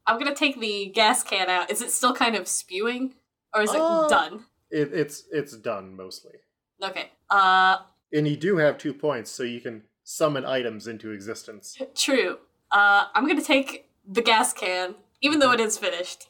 [0.06, 1.70] I'm gonna take the gas can out.
[1.70, 3.14] Is it still kind of spewing,
[3.54, 4.44] or is it Uh, done?
[4.70, 6.34] It, it's it's done mostly,
[6.82, 7.10] Okay.
[7.30, 7.78] Uh,
[8.12, 11.76] and you do have two points, so you can summon items into existence.
[11.96, 12.38] true.
[12.70, 16.28] Uh, I'm gonna take the gas can, even though it is finished,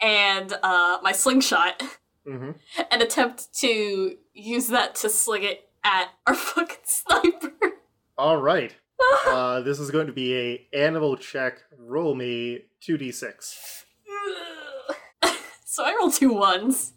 [0.00, 1.82] and uh, my slingshot,
[2.26, 2.50] hmm
[2.90, 7.52] and attempt to use that to sling it at our fucking sniper.
[8.18, 8.74] All right.
[9.26, 11.62] Uh, this is going to be a animal check.
[11.78, 13.84] Roll me two d six.
[15.64, 16.92] so I roll two ones.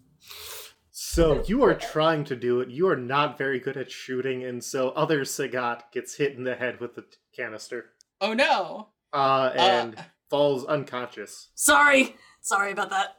[1.13, 2.69] So you are trying to do it.
[2.69, 6.55] You are not very good at shooting, and so other Sagat gets hit in the
[6.55, 8.89] head with the canister, Oh no.
[9.13, 10.01] uh, and Uh.
[10.29, 11.49] falls unconscious.
[11.55, 12.15] Sorry.
[12.41, 13.17] Sorry about that.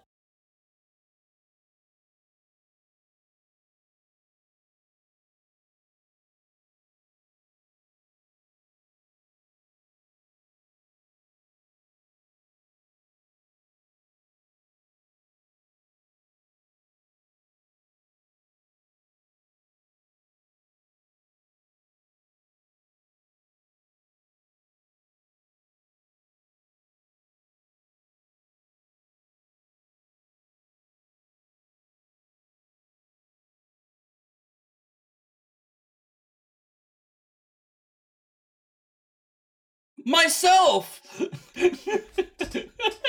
[40.04, 41.00] Myself.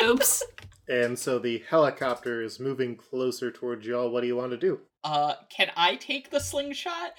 [0.03, 0.43] Oops.
[0.88, 4.10] And so the helicopter is moving closer towards y'all.
[4.12, 4.79] What do you want to do?
[5.03, 7.12] uh, can I take the slingshot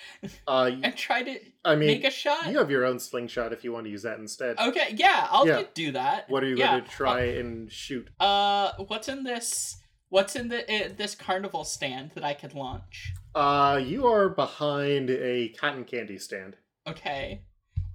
[0.49, 2.51] Uh, y- and try to I mean, make a shot?
[2.51, 4.59] you have your own slingshot if you want to use that instead.
[4.59, 5.63] Okay, yeah, I'll Yeah.
[5.73, 6.29] do that.
[6.29, 8.09] What are you Yeah, going to try and shoot?
[8.19, 9.77] Uh, what's in this?
[10.09, 13.13] What's in the uh, this carnival stand that I could launch?
[13.37, 16.57] Uh, you are behind a cotton candy stand.
[16.89, 17.43] Okay,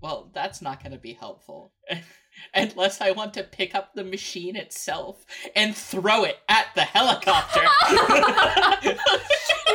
[0.02, 1.74] well that's not going to be helpful
[2.54, 7.62] unless I want to pick up the machine itself and throw it at the helicopter.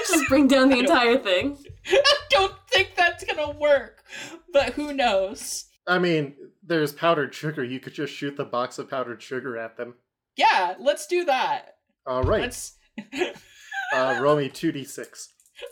[0.09, 1.59] Just bring down the entire thing.
[1.87, 4.05] I don't think that's gonna work,
[4.53, 5.67] but who knows?
[5.87, 7.65] I mean, there's powdered sugar.
[7.65, 9.95] You could just shoot the box of powdered sugar at them.
[10.37, 11.77] Yeah, let's do that.
[12.07, 12.43] All right.
[12.43, 12.77] Let's.
[13.95, 15.29] Uh, roll me 2d6.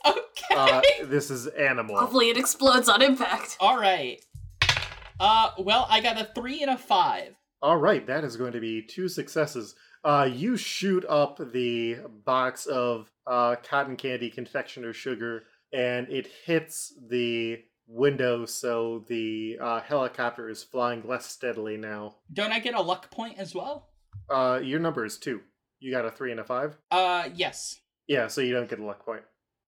[0.07, 0.55] okay.
[0.57, 1.99] Uh, this is animal.
[1.99, 3.57] Hopefully it explodes on impact.
[3.59, 4.21] All right.
[5.25, 7.35] Uh, well, I got a three and a five.
[7.63, 9.75] All right, that is going to be two successes.
[10.05, 16.93] Uh, you shoot up the box of uh, cotton candy confectioner sugar, and it hits
[17.09, 22.17] the window, so the uh, helicopter is flying less steadily now.
[22.31, 23.89] Don't I get a luck point as well?
[24.29, 25.41] Uh, your number is two.
[25.81, 26.77] You got a three and a five.
[26.91, 27.81] Uh, yes.
[28.07, 29.23] Yeah, so you don't get a luck point.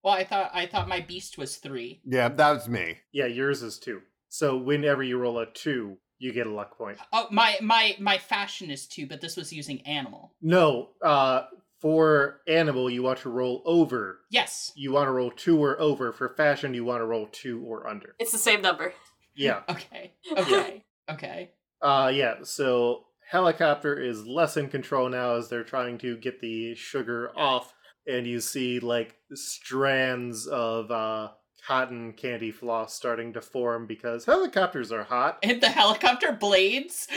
[0.05, 2.03] Well, I thought I thought my beast was three.
[2.05, 2.99] Yeah, that was me.
[3.11, 4.03] Yeah, yours is two.
[4.37, 6.99] So whenever you roll a two, you get a luck point.
[7.11, 10.35] Oh, my my my fashion is two, but this was using animal.
[10.43, 11.45] No, uh,
[11.81, 14.21] for animal, you want to roll over.
[14.31, 14.73] Yes.
[14.77, 16.13] You want to roll two or over.
[16.13, 18.15] For fashion, you want to roll two or under.
[18.19, 18.93] It's the same number.
[19.35, 19.63] Yeah.
[19.71, 20.13] Okay.
[20.37, 20.85] Okay.
[21.11, 21.51] okay.
[21.81, 22.35] Uh, yeah.
[22.43, 27.73] So helicopter is less in control now as they're trying to get the sugar off,
[28.07, 31.31] and you see like strands of uh
[31.67, 35.39] cotton candy floss starting to form because helicopters are hot.
[35.45, 37.09] And the helicopter blades.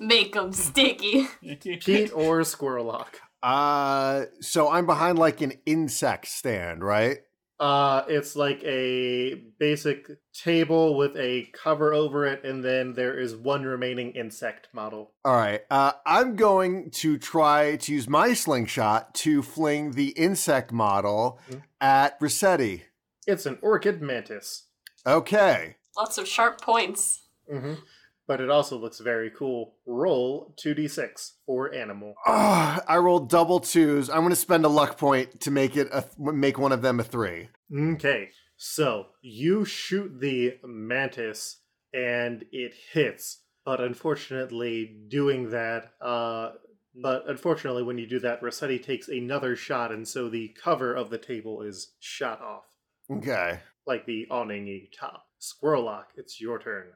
[0.00, 1.28] Make them sticky.
[1.42, 3.08] Pete or Squirrellock.
[3.42, 7.18] Uh, so I'm behind like an insect stand, right?
[7.62, 13.36] Uh, it's like a basic table with a cover over it, and then there is
[13.36, 15.12] one remaining insect model.
[15.24, 15.60] All right.
[15.70, 21.62] Uh, I'm going to try to use my slingshot to fling the insect model Mhm.
[21.80, 22.82] at Resetti.
[23.28, 24.64] It's an orchid mantis.
[25.06, 25.76] Okay.
[25.96, 27.20] Lots of sharp points.
[27.48, 27.74] hmm
[28.28, 29.74] But it also looks very cool.
[29.86, 32.14] Roll 2d6 for animal.
[32.26, 34.08] Ah, I rolled double twos.
[34.08, 37.00] I'm going to spend a luck point to make it a make one of them
[37.00, 37.48] a three.
[37.76, 41.58] Okay, so you shoot the mantis
[41.92, 46.52] and it hits, but unfortunately, doing that, uh,
[46.94, 51.10] but unfortunately, when you do that, Resetti takes another shot, and so the cover of
[51.10, 52.64] the table is shot off,
[53.10, 53.60] Okay.
[53.86, 55.24] like the awningy top.
[55.40, 56.92] Squirrellock, it's your turn.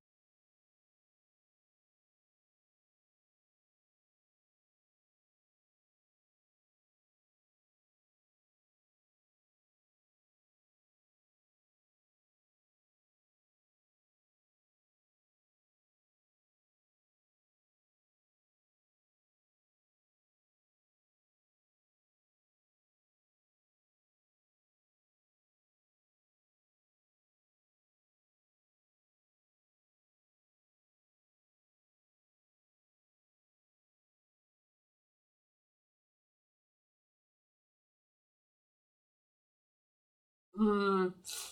[40.57, 41.07] Hmm.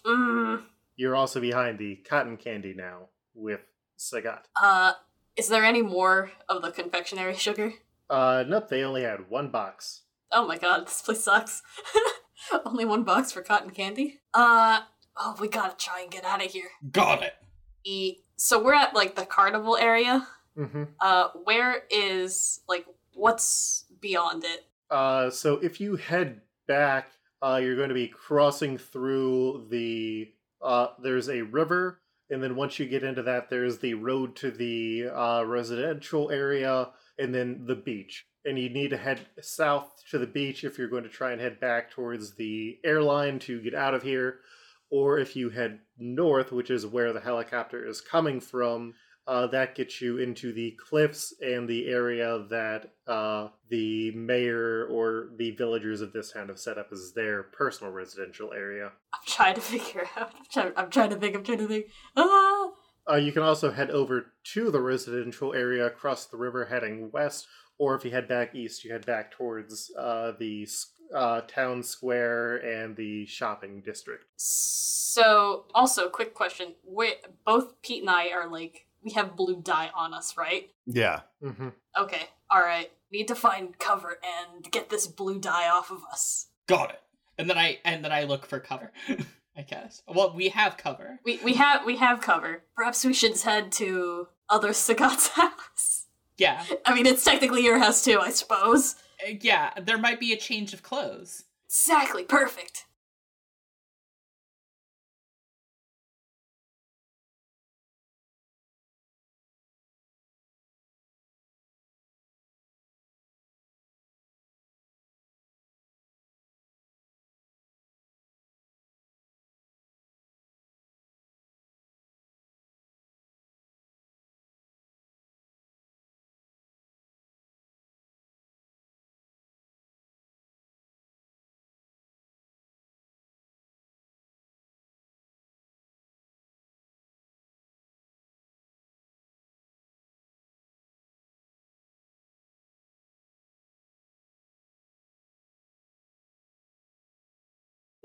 [0.07, 0.63] Mm.
[0.97, 3.61] You're also behind the cotton candy now with
[3.99, 4.45] Sagat.
[4.61, 4.93] Uh,
[5.37, 7.73] is there any more of the confectionery sugar?
[8.09, 10.03] Uh, nope, they only had one box.
[10.31, 11.63] Oh my god, this place sucks.
[12.67, 14.21] Only one box for cotton candy.
[14.35, 14.81] Uh
[15.17, 16.69] oh, we gotta try and get out of here.
[16.91, 17.35] Got it.
[17.85, 20.27] E- so we're at like the carnival area.
[20.59, 20.85] Mm-hmm.
[21.01, 24.67] Uh, where is like what's beyond it?
[24.91, 27.09] Uh, so if you head back,
[27.45, 30.32] uh, you're going to be crossing through the.
[30.62, 34.51] Uh, there's a river, and then once you get into that, there's the road to
[34.51, 36.88] the uh, residential area,
[37.18, 38.24] and then the beach.
[38.47, 41.40] And you need to head south to the beach if you're going to try and
[41.40, 44.38] head back towards the airline to get out of here.
[44.90, 48.95] Or if you head north, which is where the helicopter is coming from,
[49.27, 55.31] uh, that gets you into the cliffs and the area that uh, the mayor or
[55.39, 58.93] the villagers of this town have set up as their personal residential area.
[59.14, 60.31] I'm trying to figure out.
[60.37, 61.37] I'm trying, I'm trying to think.
[61.37, 61.87] I'm trying to think.
[62.16, 62.68] Ah,
[63.11, 67.47] Uh, you can also head over to the residential area across the river heading west,
[67.79, 70.66] or if you head back east, you head back towards uh, the
[71.14, 74.25] uh, town square and the shopping district.
[74.37, 76.75] so also quick question.
[76.87, 77.14] We
[77.45, 80.71] both Pete and I are like we have blue dye on us, right?
[80.87, 81.21] Yeah.
[81.43, 81.69] Mm-hmm.
[82.01, 82.91] Okay, all right.
[83.13, 86.47] Need to find cover and get this blue dye off of us.
[86.67, 87.01] Got it.
[87.39, 88.91] And then I and then I look for cover.
[89.57, 90.03] I guess.
[90.09, 91.21] Well, we have cover.
[91.25, 92.63] We we have we have cover.
[92.77, 96.07] Perhaps we should head to other Sagat's house.
[96.39, 96.65] Yeah.
[96.85, 98.97] I mean, it's technically your house too, I suppose.
[99.25, 101.45] Uh, Yeah, there might be a change of clothes.
[101.67, 102.87] Exactly, perfect.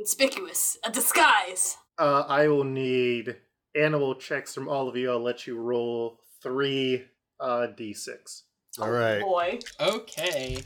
[0.04, 1.76] Conspicuous, a disguise.
[1.98, 3.36] Uh, I will need
[3.76, 5.12] animal checks from all of you.
[5.12, 7.04] I'll let you roll three
[7.38, 8.44] uh, d6.
[8.80, 9.20] All right.
[9.20, 10.64] Boy, Okay.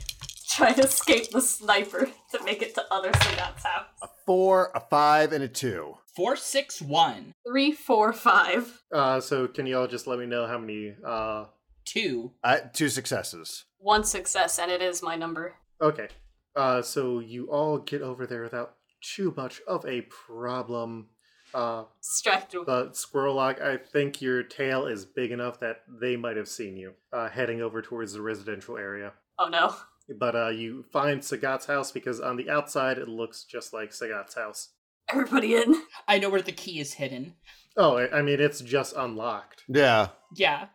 [0.50, 3.86] try to escape the sniper to make it to other Sagat's house.
[4.04, 5.96] A four, a five, and a two.
[6.14, 8.82] Four six one Three, four, five.
[8.92, 10.94] Uh, so can you all just let me know how many?
[11.04, 11.46] Uh,
[11.84, 12.30] two.
[12.44, 13.64] Uh, two successes.
[13.78, 15.54] One success, and it is my number.
[15.80, 16.06] okay.
[16.54, 18.76] Uh, so you all get over there without
[19.14, 21.08] too much of a problem.
[21.52, 22.62] Uh, Distracted.
[22.66, 26.94] but Squirrellock, I think your tail is big enough that they might have seen you
[27.12, 29.12] uh, heading over towards the residential area.
[29.38, 29.74] Oh no.
[30.18, 34.34] But uh, you find Sagat's house because on the outside it looks just like Sagat's
[34.34, 34.70] house.
[35.08, 35.80] Everybody in.
[36.08, 37.34] I know where the key is hidden.
[37.76, 39.62] Oh, I I mean, it's just unlocked.
[39.68, 40.08] Yeah.
[40.36, 40.66] Yeah,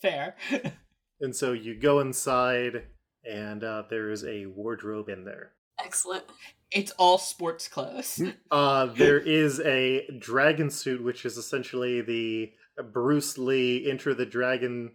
[0.00, 0.36] fair.
[1.20, 2.84] And so you go inside,
[3.28, 5.50] and uh, there is a wardrobe in there.
[5.84, 6.24] Excellent.
[6.70, 8.22] it's all sports clothes.
[8.50, 12.52] Uh, there is a dragon suit, which is essentially the
[12.92, 14.92] Bruce Lee Enter the Dragon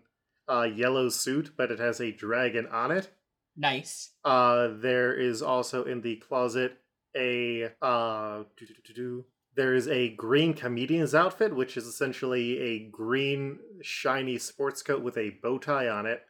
[0.50, 3.10] uh, yellow suit, but it has a dragon on it.
[3.56, 4.12] nice.
[4.26, 6.78] Uh, there is also in the closet
[7.16, 8.44] a uh,
[9.56, 15.18] there is a green comedian's outfit, which is essentially a green shiny sports coat with
[15.18, 16.24] a bow tie on it.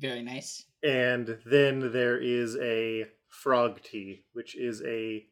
[0.00, 0.64] Very nice.
[0.82, 5.24] and then there is a frog tee which is a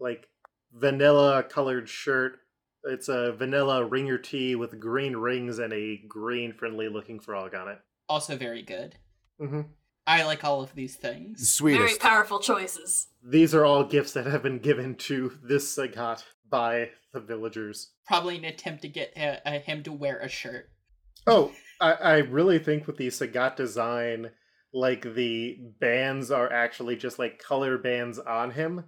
[0.00, 0.26] like
[0.72, 2.38] vanilla colored shirt
[2.84, 7.68] it's a vanilla ringer tee with green rings and a green friendly looking frog on
[7.68, 8.96] it Also very good.
[9.38, 9.62] hmm
[10.06, 11.48] I like all of these things.
[11.48, 11.78] Sweet.
[11.78, 13.06] Very powerful choices.
[13.22, 18.36] these are all gifts that have been given to this sagat by the villagers Probably
[18.36, 20.68] an attempt to get uh, uh, him to wear a shirt.
[21.26, 21.52] oh
[21.84, 24.30] I, I really think with the sagat design
[24.72, 28.84] like the bands are actually just like color bands on him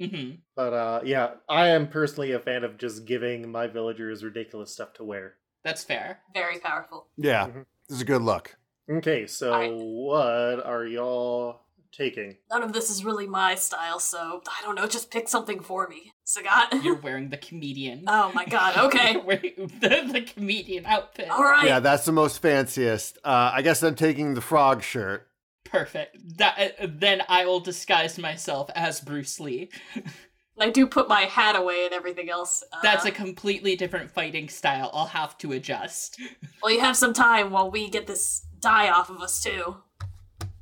[0.00, 4.72] hmm But uh yeah, I am personally a fan of just giving my villagers ridiculous
[4.72, 5.34] stuff to wear.
[5.64, 6.20] That's fair.
[6.34, 7.08] Very powerful.
[7.16, 7.46] Yeah.
[7.48, 7.64] Mhm.
[7.88, 8.56] This is a good look.
[8.90, 9.72] Okay, so Alright.
[9.74, 11.62] what are y'all
[11.92, 12.36] taking?
[12.50, 15.88] None of this is really my style, so I don't know, just pick something for
[15.88, 16.12] me.
[16.26, 16.82] Sagat?
[16.82, 18.04] You're wearing the comedian.
[18.06, 19.12] oh my god, okay.
[19.12, 21.30] You're wearing the, the comedian outfit.
[21.30, 21.66] Alright.
[21.66, 23.18] Yeah, that's the most fanciest.
[23.24, 25.28] Uh, I guess I'm taking the frog shirt.
[25.64, 26.38] Perfect.
[26.38, 29.70] That uh, then I will disguise myself as Bruce Lee.
[30.60, 32.64] I do put my hat away and everything else.
[32.72, 34.90] Uh, That's a completely different fighting style.
[34.92, 36.20] I'll have to adjust.
[36.60, 39.76] Well, you have some time while we get this dye off of us, too.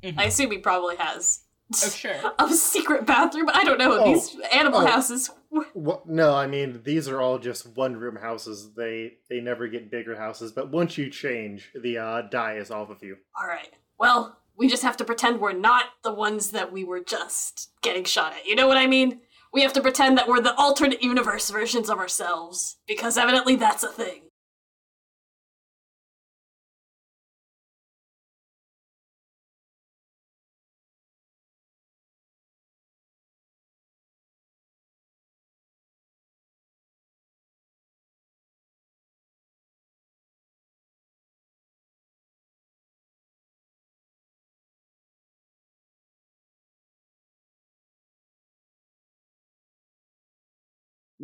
[0.03, 0.17] Mhm.
[0.17, 1.41] I assume he probably has.
[1.83, 2.15] Oh sure.
[2.39, 3.49] A secret bathroom?
[3.53, 3.99] I don't know.
[3.99, 4.13] Oh.
[4.13, 4.85] These animal Oh.
[4.85, 5.29] houses.
[5.73, 6.05] What?
[6.07, 8.73] No, I mean these are all just one-room houses.
[8.75, 10.51] They they never get bigger houses.
[10.51, 13.17] But once you change, the uh, dye is off of you.
[13.39, 13.73] Alright.
[13.97, 18.03] Well, we just have to pretend we're not the ones that we were just getting
[18.03, 18.45] shot at.
[18.45, 19.21] You know what I mean?
[19.53, 22.77] We have to pretend that we're the alternate universe versions of ourselves.
[22.87, 24.23] Because evidently that's a thing.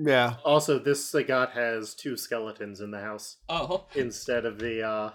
[0.05, 0.35] Yeah.
[0.43, 5.11] Also, this Sagat has two skeletons in the house Oh, instead of the uh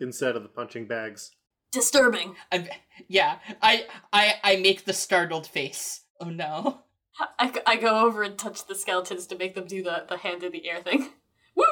[0.00, 1.30] instead of the punching bags.
[1.72, 2.34] Disturbing.
[2.52, 2.68] I'm,
[3.08, 3.38] yeah.
[3.62, 6.02] I I I make the startled face.
[6.20, 6.82] Oh no.
[7.38, 10.44] I, I go over and touch the skeletons to make them do the, the hand
[10.44, 11.10] in the air thing.
[11.56, 11.64] Woo!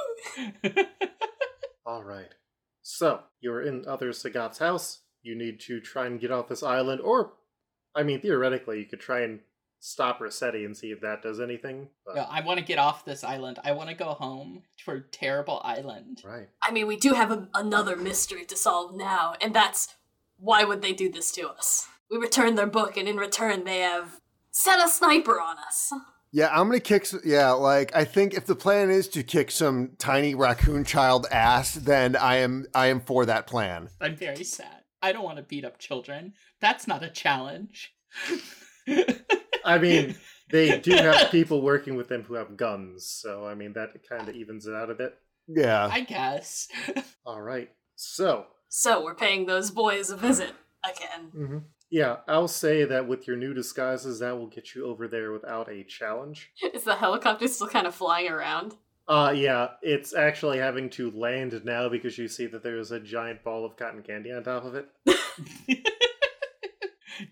[1.86, 2.34] All right.
[2.82, 5.02] So you're in other Sagat's house.
[5.22, 7.34] You need to try and get off this island, or,
[7.94, 9.40] I mean, theoretically, you could try and
[9.80, 11.88] stop Resetti and see if that does anything.
[12.04, 13.58] But, No, I want to get off this island.
[13.64, 16.22] I want to go home to terrible island.
[16.24, 16.48] right.
[16.62, 19.94] I mean, we do have a, another mystery to solve now, and that's
[20.38, 21.86] why would they do this to us?
[22.10, 24.20] We return their book, and in return, they have
[24.50, 25.92] set a sniper on us.
[26.32, 27.02] Yeah, I'm gonna kick.
[27.02, 31.26] s- Yeah, like I think if the plan is to kick some tiny raccoon child
[31.30, 33.88] ass, then I am I am for that plan.
[34.00, 34.82] I'm very sad.
[35.00, 36.34] I don't want to beat up children.
[36.60, 37.94] That's not a challenge.
[39.66, 40.14] I mean,
[40.50, 44.28] they do have people working with them who have guns, so I mean that kind
[44.28, 45.18] of evens it out a bit.
[45.48, 46.68] Yeah, I guess.
[47.26, 47.70] All right.
[47.96, 50.52] So, So we're paying those boys a visit
[50.84, 51.64] again.
[51.90, 55.70] yeah, I'll say that with your new disguises, that will get you over there without
[55.70, 56.50] a challenge.
[56.74, 58.74] Is the helicopter still kind of flying around?
[59.08, 63.44] Uh, yeah, it's actually having to land now because you see that there's a giant
[63.44, 64.88] ball of cotton candy on top of it.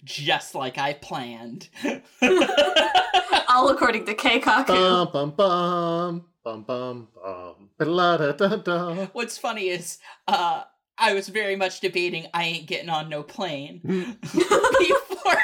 [0.05, 1.69] Just like I planned.
[3.49, 4.67] All according to Keikaku.
[4.67, 7.71] Bum bum bum bum bum bum.
[7.79, 9.07] Ba-da-da-da-da.
[9.13, 10.63] What's funny is, uh,
[10.99, 13.81] I was very much debating I ain't getting on no plane
[14.23, 15.37] before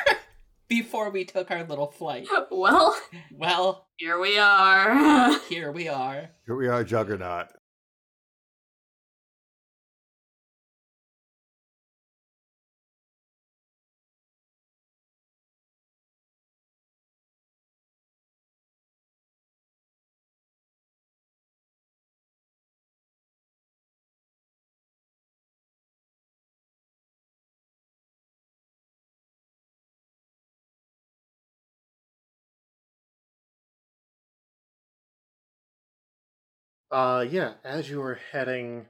[0.69, 2.29] before we took our little flight.
[2.51, 2.97] well,
[3.33, 5.39] Well, here we are.
[5.49, 6.31] here we are.
[6.47, 7.49] here we are, Juggernaut.
[36.91, 38.87] Uh, yeah, as you are heading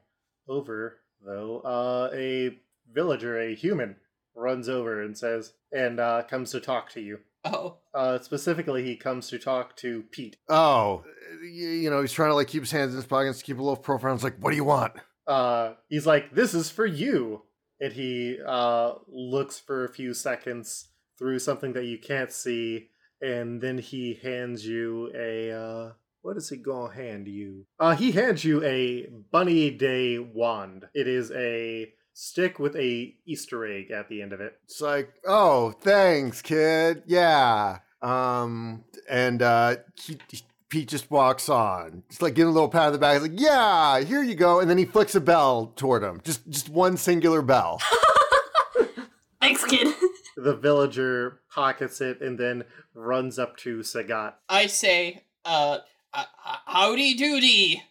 [0.49, 2.59] over, though, uh, a
[2.93, 3.97] villager, a human,
[4.35, 7.19] runs over and says, and uh, comes to talk to you.
[7.45, 10.37] Oh, Uh, specifically, he comes to talk to Pete.
[10.49, 11.05] Oh,
[11.43, 13.63] y- you know he's trying to like keep his hands in his pockets, keep a
[13.63, 14.15] little profile.
[14.15, 14.93] It's like, what do you want?
[15.27, 17.43] Uh, he's like, "This is for you,"
[17.81, 20.89] and he uh looks for a few seconds
[21.19, 22.89] through something that you can't see,
[23.23, 25.93] and then he hands you a uh.
[26.23, 27.66] What is he gonna hand you?
[27.79, 30.85] Uh, he hands you a Bunny Day wand.
[30.95, 34.59] It is a stick with a Easter egg at the end of it.
[34.64, 37.03] It's like, oh, thanks, kid.
[37.07, 37.79] Yeah.
[38.03, 42.05] Um, and uh, he, he- Pete just walks on.
[42.09, 43.14] It's like getting a little pat on the back.
[43.14, 44.61] He's like, yeah, here you go.
[44.61, 46.21] And then he flicks a bell toward him.
[46.23, 47.81] Just, just one singular bell.
[49.41, 49.93] Thanks, kid.
[50.37, 52.64] The villager pockets it and then
[52.95, 54.35] runs up to Sagat.
[54.49, 55.79] I say, uh,
[56.13, 57.83] uh, uh, howdy doody.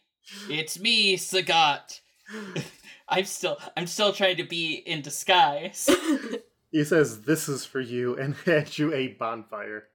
[0.49, 2.01] It's me, Sagat.
[3.09, 5.89] I'm still, I'm still trying to be in disguise.
[6.72, 9.88] He says, "This is for you," and hands you a bonfire.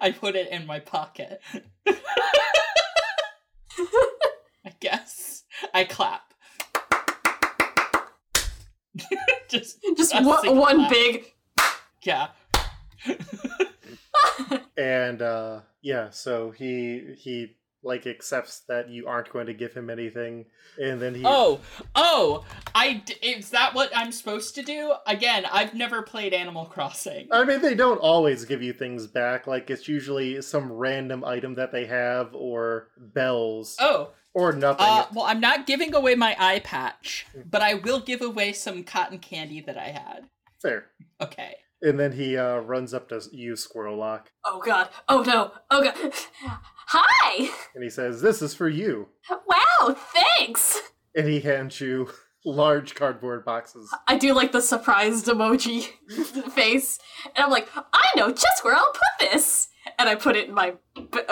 [0.00, 1.40] I put it in my pocket.
[4.66, 5.44] I guess.
[5.72, 6.22] I clap.
[9.48, 10.90] just Just a one, one clap.
[10.90, 11.32] big.
[12.02, 12.28] yeah.
[14.78, 17.54] and uh yeah so he he
[17.84, 20.46] like accepts that you aren't going to give him anything
[20.80, 21.60] and then he Oh,
[21.94, 24.92] oh, I d- is that what I'm supposed to do?
[25.06, 27.28] Again, I've never played Animal Crossing.
[27.30, 29.46] I mean, they don't always give you things back.
[29.46, 34.86] Like, it's usually some random item that they have, or bells, Oh, or nothing.
[34.86, 38.82] uh, well, I'm not giving away my eye patch, but I will give away some
[38.82, 40.28] cotton candy that I had.
[40.60, 40.86] Fair.
[41.20, 41.56] Okay.
[41.84, 44.88] And then he uh, runs up to you, Squirrel Lock, Oh god.
[45.08, 45.52] Oh no.
[45.70, 45.94] Oh god.
[46.86, 47.48] Hi.
[47.74, 49.08] and he says, This is for you.
[49.30, 49.96] Wow.
[50.14, 50.80] Thanks.
[51.14, 52.08] And he hands you
[52.44, 53.88] large cardboard boxes.
[54.08, 55.88] I do like the surprised emoji
[56.52, 56.98] face,
[57.36, 59.68] and I'm like, I know just where I'll put this,
[59.98, 60.74] and I put it in my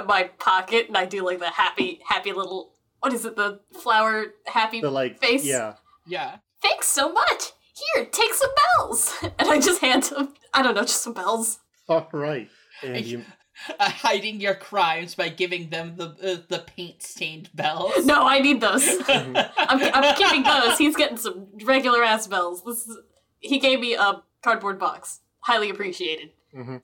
[0.06, 4.26] my pocket, and I do like the happy happy little what is it the flower
[4.46, 5.44] happy The, like, face.
[5.44, 5.74] yeah.
[6.06, 6.36] Yeah.
[6.62, 7.52] Thanks so much.
[7.94, 11.58] Here, take some bells, and I just hand him I don't know just some bells.
[11.88, 12.48] All right.
[12.82, 13.24] And you,
[13.78, 18.04] Uh, hiding your crimes by giving them the uh, the paint stained bells.
[18.04, 18.82] No, I need those.
[19.08, 19.36] I'm,
[19.68, 20.78] I'm keeping those.
[20.78, 22.64] He's getting some regular ass bells.
[22.64, 22.96] This is,
[23.38, 25.20] he gave me a cardboard box.
[25.40, 26.30] Highly appreciated.
[26.56, 26.82] Mhm.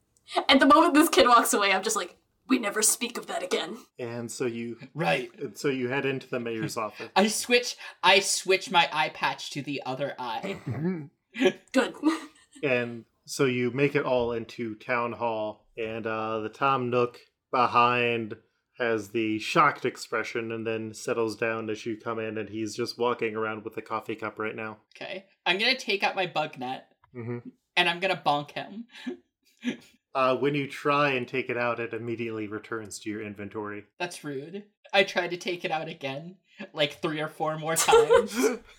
[0.49, 2.16] And the moment this kid walks away, I'm just like,
[2.49, 3.76] we never speak of that again.
[3.99, 5.30] and so you, Right.
[5.38, 7.09] and so you head into the mayor's office.
[7.14, 7.76] I switch.
[8.03, 10.59] I switch my eye patch to the other eye.
[11.72, 11.94] Good.
[12.62, 17.18] and so you make it all into town hall and uh, the tom nook
[17.53, 18.34] behind
[18.78, 22.99] has the shocked expression and then settles down as you come in and he's just
[22.99, 25.26] walking around with a coffee cup right now Okay.
[25.44, 27.38] I'm gonna take out my bug net hmm
[27.76, 28.86] and I'm gonna bonk him.
[30.14, 34.24] uh, when you try and take it out it immediately returns to your inventory That's
[34.24, 34.64] rude.
[34.92, 36.36] I tried to take it out again,
[36.72, 38.34] like three or four more times.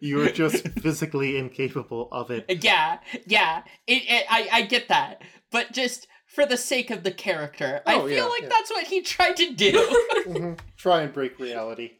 [0.00, 3.62] you are just physically incapable of it yeah, yeah.
[3.86, 7.94] It, it, I, I get that, but just for the sake of the character, I
[7.96, 8.48] Oh, feel yeah, like yeah.
[8.50, 9.72] that's what he tried to do.
[10.26, 10.58] Mhm.
[10.76, 11.92] try and break reality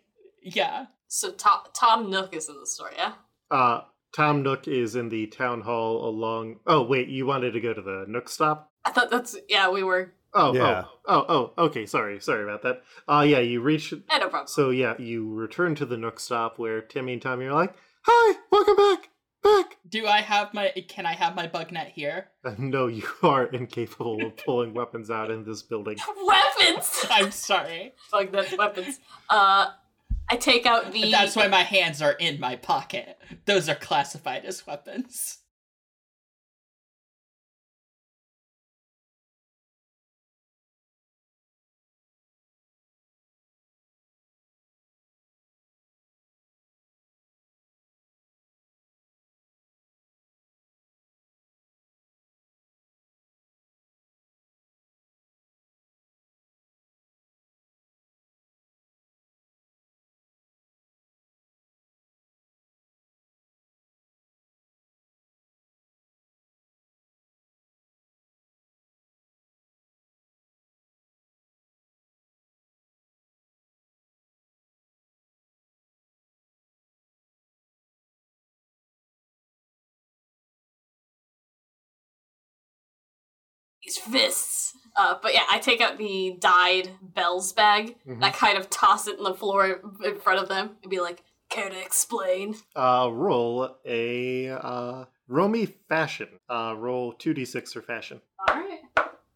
[0.42, 0.86] yeah.
[1.08, 3.12] so Tom, Tom Nook is in the story, yeah?
[3.50, 3.82] uh,
[4.16, 7.82] tom nook is in the town hall along oh wait you wanted to go to
[7.82, 10.84] the nook stop I thought that's, yeah, we were, Oh, Yeah.
[11.08, 11.86] oh, oh, oh, okay.
[11.86, 12.82] Sorry, sorry about that.
[13.08, 13.92] Uh, yeah, you reach.
[13.92, 14.46] eh, no problem.
[14.46, 18.38] So yeah, you return to the Nook stop where Timmy and Tommy are like, "Hi,
[18.52, 19.08] welcome back,
[19.42, 20.68] back." Do I have my?
[20.88, 22.28] Can I have my bug net here?
[22.44, 25.96] Uh, no, you are incapable of pulling weapons out in this building.
[26.24, 27.06] Weapons!
[27.10, 27.94] I'm sorry.
[28.12, 29.00] Fuck, that's weapons.
[29.28, 29.70] Uh,
[30.28, 31.10] I take out the.
[31.10, 33.18] That's why my hands are in my pocket.
[33.44, 35.38] Those are classified as weapons.
[83.86, 84.74] These fists.
[84.96, 89.06] Uh, but yeah, I take out the dyed bells bag and I kind of toss
[89.06, 92.56] it in the floor in front of them and be like, care to explain?
[92.74, 96.28] Uh, roll a uh, roll me fashion.
[96.48, 98.20] Uh, roll two d six for fashion.
[98.48, 98.80] Alright.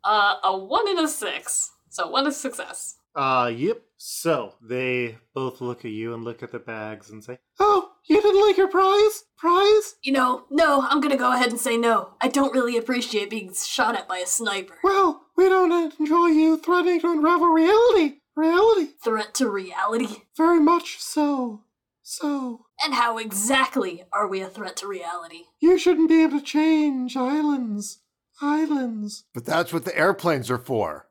[0.03, 1.73] Uh, a one and a six.
[1.91, 2.97] So one is success.
[3.15, 3.83] Uh, yep.
[3.97, 8.21] So they both look at you and look at the bags and say, "Oh, you
[8.21, 9.25] didn't like your prize?
[9.39, 9.95] Prize?
[10.03, 12.15] You know, no, I'm gonna go ahead and say no.
[12.21, 14.75] I don't really appreciate being shot at by a sniper.
[14.83, 18.17] Well, we don't enjoy you threatening to unravel reality.
[18.37, 20.23] Reality, Threat to reality?
[20.37, 21.65] very much so.
[22.03, 25.43] So And how exactly are we a threat to reality?
[25.61, 28.01] you shouldn't be able to change islands.
[28.43, 29.25] Islands.
[29.35, 31.07] But that's what the airplanes are for.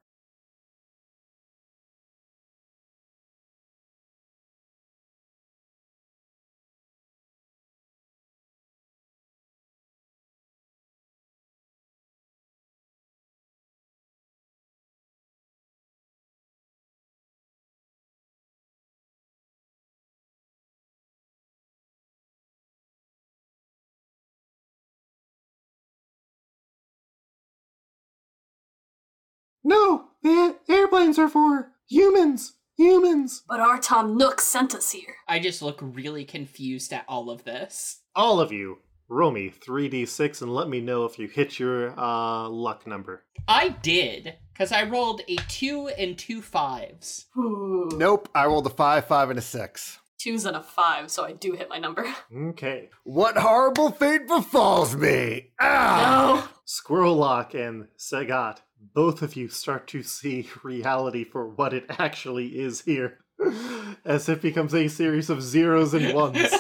[29.70, 32.54] No, the airplanes are for humans.
[32.76, 33.44] Humans.
[33.48, 35.18] But our Tom Nook sent us here.
[35.28, 38.02] I just look really confused at all of this.
[38.16, 42.50] All of you, roll me 3d6 and let me know if you hit your uh,
[42.50, 43.26] luck number.
[43.48, 47.28] I did, because I rolled a two and two fives.
[47.38, 47.90] Ooh.
[47.94, 50.00] Nope, I rolled a five, five, and a six.
[50.20, 52.06] Two's and a five, so I do hit my number.
[52.36, 52.90] Okay.
[53.04, 55.52] What horrible fate befalls me?
[55.62, 56.48] Ah!
[56.50, 56.56] No.
[56.66, 58.58] Squirrel Lock and Sagat,
[58.94, 63.20] both of you start to see reality for what it actually is here.
[64.06, 66.38] As it becomes a series of zeros and ones.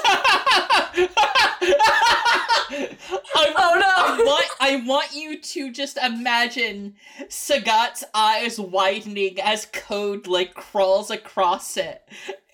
[3.36, 3.88] I, Oh, no.
[3.88, 11.12] I want, I want you to just imagine Sagat's eyes widening as code like crawls
[11.12, 12.02] across it,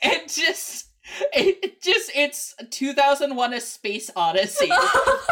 [0.02, 0.88] and just
[1.34, 4.70] it just it's 2001: A Space Odyssey,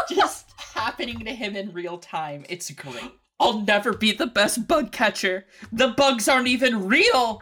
[0.10, 2.46] just happening to him in real time.
[2.50, 3.12] It's great.
[3.40, 5.46] I'll never be the best bug catcher.
[5.72, 7.42] The bugs aren't even real.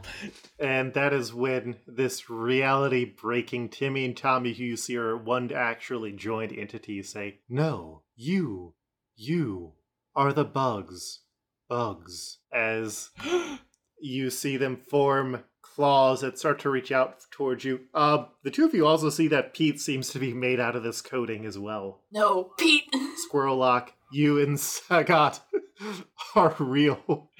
[0.60, 5.52] And that is when this reality breaking Timmy and Tommy, who you see are one
[5.52, 8.74] actually joined entity, say, No, you,
[9.16, 9.74] you
[10.16, 11.20] are the bugs.
[11.68, 12.40] Bugs.
[12.54, 13.10] As
[14.02, 17.82] you see them form claws that start to reach out towards you.
[17.94, 20.84] Uh, the two of you also see that Pete seems to be made out of
[20.84, 22.02] this coating as well.
[22.12, 22.84] No, Pete.
[23.16, 25.40] Squirrel Lock, you and Sagat
[26.36, 27.30] are real.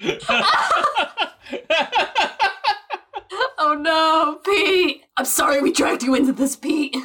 [3.64, 5.04] Oh no, Pete.
[5.16, 6.96] I'm sorry we dragged you into this, Pete.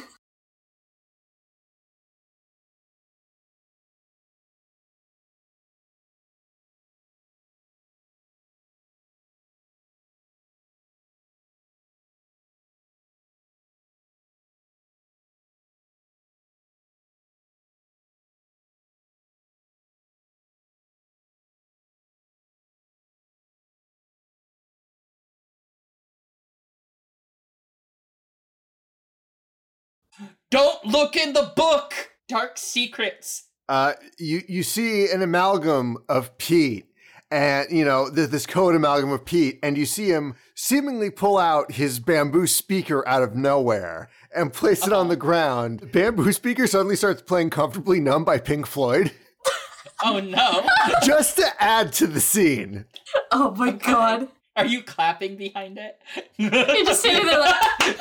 [30.50, 31.94] Don't look in the book.
[32.28, 33.44] Dark secrets.
[33.68, 36.86] Uh, you you see an amalgam of Pete,
[37.30, 41.36] and you know th- this code amalgam of Pete, and you see him seemingly pull
[41.38, 45.90] out his bamboo speaker out of nowhere and place it on the ground.
[45.92, 49.12] Bamboo speaker suddenly starts playing "Comfortably Numb" by Pink Floyd,
[50.04, 50.66] Oh no.
[51.02, 52.84] just to add to the scene.
[53.32, 54.28] Oh my god.
[54.56, 56.00] Are you clapping behind it?
[56.36, 56.50] You're
[56.84, 57.54] just sitting there like,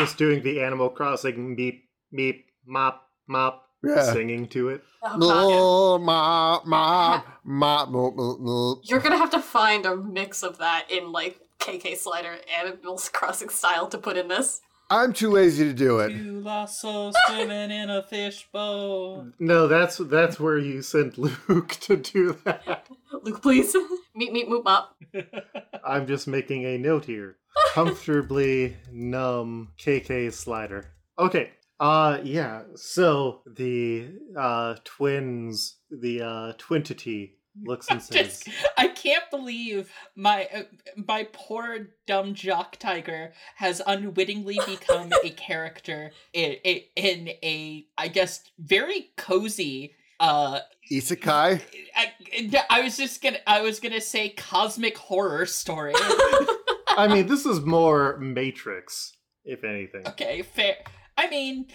[0.00, 1.82] Just doing the Animal Crossing meep,
[2.12, 4.12] meep, mop, mop, Yeah.
[4.12, 4.82] singing to it.
[5.02, 5.20] oh god.
[5.22, 8.80] Oh, ma, ma, ma, mo, mo, mo.
[8.84, 13.48] You're gonna have to find a mix of that in like KK Slider Animal Crossing
[13.50, 14.60] style to put in this.
[14.90, 16.08] I'm too lazy to do it.
[16.08, 19.28] Two lost souls swimming in a fishbowl.
[19.38, 22.88] No, that's that's where you sent Luke to do that.
[23.22, 23.74] Luke, please.
[24.14, 24.96] meet, meet, moop, mop.
[25.84, 27.36] I'm just making a note here.
[27.72, 30.86] Comfortably numb KK slider.
[31.18, 31.52] Okay.
[31.78, 32.62] Uh yeah.
[32.74, 40.48] So the uh twins the uh twintity looks and Just, says I can't believe my
[40.54, 40.62] uh,
[40.96, 48.08] my poor dumb jock tiger has unwittingly become a character in, in, in a I
[48.08, 50.60] guess very cozy uh
[50.92, 51.62] Isekai.
[51.96, 55.94] I, I was just gonna I was gonna say cosmic horror story.
[56.88, 60.06] I mean this is more Matrix, if anything.
[60.08, 60.76] okay, fair.
[61.16, 61.66] I mean,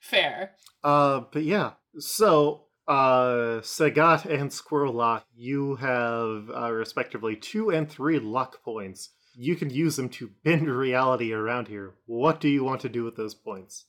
[0.00, 0.52] fair.
[0.82, 1.72] Uh, but yeah.
[1.98, 9.10] So, uh, Sagat and Squirrel Lock, you have uh, respectively two and three luck points.
[9.36, 11.94] You can use them to bend reality around here.
[12.06, 13.86] What do you want to do with those points?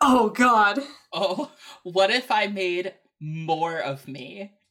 [0.00, 0.80] Oh god.
[1.12, 1.50] Oh,
[1.82, 4.52] what if I made more of me?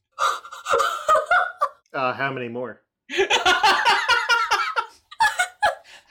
[1.92, 2.82] Uh, how many more?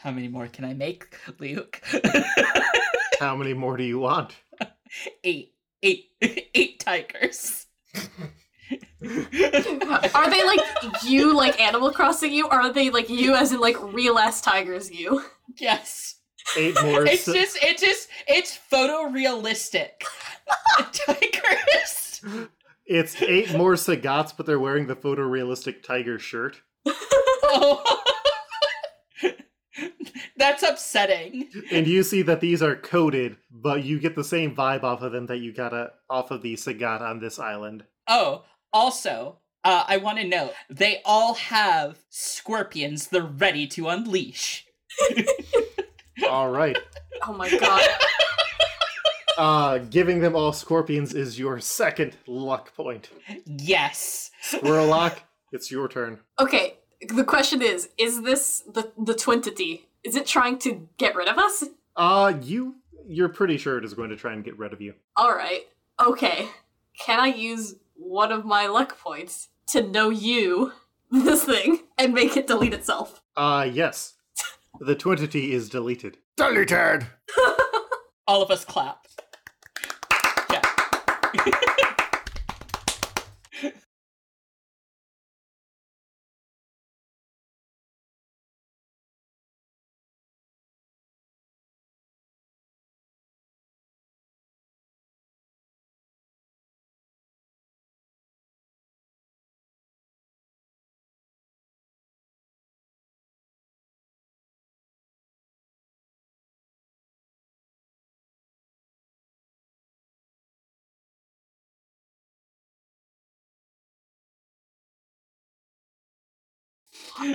[0.03, 1.81] How many more can I make, Luke?
[3.21, 4.33] How many more do you want?
[5.25, 7.67] eight, eight, eight tigers.
[10.15, 10.61] Are they like
[11.05, 14.41] you, like Animal Crossing you, or are they like you as in like real ass
[14.41, 15.23] tigers you?
[15.59, 16.17] yes.
[16.57, 17.05] Eight more.
[17.07, 19.91] It's Sa- just, it just, it's photorealistic.
[20.93, 22.23] tigers.
[22.87, 26.63] it's eight more Sagats, but they're wearing the photorealistic tiger shirt.
[26.87, 27.83] Oh.
[30.37, 31.49] That's upsetting.
[31.73, 35.13] and you see that these are coded, but you get the same vibe off of
[35.13, 37.85] them that you got a, off of the Sagat on this island.
[38.07, 44.65] Oh, also, uh, I want to know they all have scorpions they're ready to unleash.
[46.29, 46.77] All right.
[47.27, 47.83] Oh my god.
[49.37, 53.11] Uh, giving them all scorpions is your second luck point.
[53.45, 54.31] Yes.
[54.43, 55.19] Squirrellock,
[55.51, 56.21] it's your turn.
[56.39, 56.75] Okay,
[57.09, 59.83] the question is, is this the the twentity?
[60.05, 61.65] Is it trying to get rid of us?
[61.97, 62.77] Uh, you
[63.09, 64.95] you're pretty sure it is going to try and get rid of you.
[65.19, 65.67] Alright.
[66.05, 66.49] Okay.
[66.99, 70.73] Can I use one of my luck points to know you,
[71.11, 73.23] this thing, and make it delete itself?
[73.37, 74.15] Uh, yes.
[74.81, 76.19] The twentity is deleted.
[76.37, 77.07] Deleted.
[78.27, 79.07] All of us clap.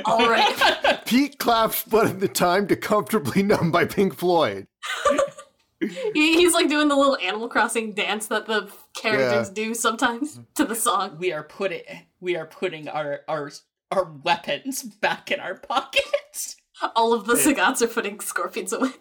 [0.05, 1.05] Alright.
[1.05, 4.67] Pete claps, but in the time to comfortably numb by Pink Floyd.
[6.13, 10.63] He- He's like doing the little Animal Crossing dance that the characters do sometimes to
[10.63, 11.17] the song.
[11.19, 11.81] we are putting
[12.21, 13.51] we are putting our our
[13.91, 16.55] our weapons back in our pockets.
[16.95, 18.91] All of the Sagats are putting scorpions away.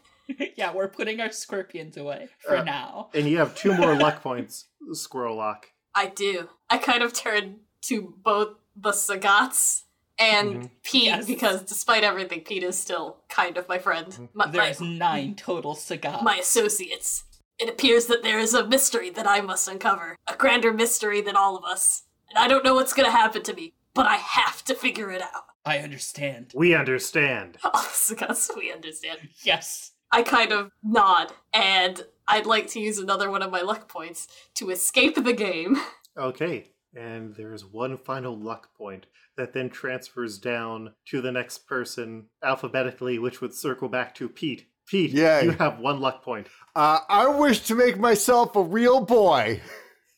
[0.56, 3.10] yeah, we're putting our scorpions away for Uh, now.
[3.14, 5.64] And you have two more luck points, Squirrellock.
[5.94, 6.48] I do.
[6.68, 9.82] I kind of turn to both the Sagats
[10.22, 10.70] and Mhm.
[10.82, 11.26] Pete Yes.
[11.26, 14.28] because despite everything, Pete is still kind of my friend.
[14.34, 16.22] My, my, There's nine total sagats.
[16.22, 17.24] my associates.
[17.58, 20.16] It appears that there is a mystery that I must uncover.
[20.26, 22.04] A grander mystery than all of us.
[22.28, 25.22] And I don't know what's gonna happen to me, but I have to figure it
[25.22, 25.44] out.
[25.64, 26.52] I understand.
[26.54, 27.56] We understand.
[27.64, 29.28] All the Sagats, we understand.
[29.44, 29.92] Yes.
[30.10, 34.26] I kind of nod, and I'd like to use another one of my luck points
[34.54, 35.76] to escape the game.
[36.18, 36.66] Okay.
[36.94, 39.06] And there's one final luck point
[39.36, 44.66] that then transfers down to the next person alphabetically, which would circle back to Pete.
[44.86, 45.44] Pete, Yay.
[45.44, 46.48] you have one luck point.
[46.74, 49.60] Uh, I wish to make myself a real boy.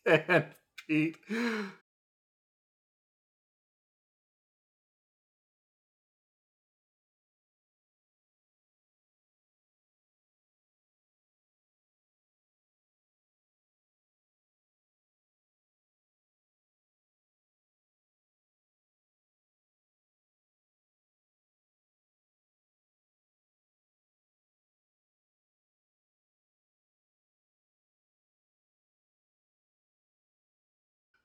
[0.06, 0.44] And
[0.86, 1.16] Pete.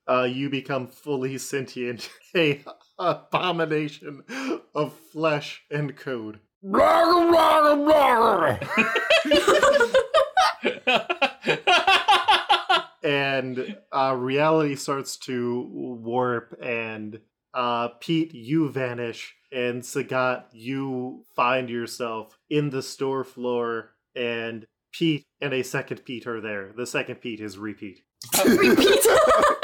[0.10, 2.64] Uh, you become fully sentient, a
[2.98, 4.24] abomination
[4.74, 6.40] of flesh and code.
[13.04, 17.20] and uh, reality starts to warp and
[17.54, 25.24] uh, pete you vanish and sagat you find yourself in the store floor and pete
[25.42, 28.04] and a second pete are there the second pete is repeat
[28.46, 29.00] Repeat.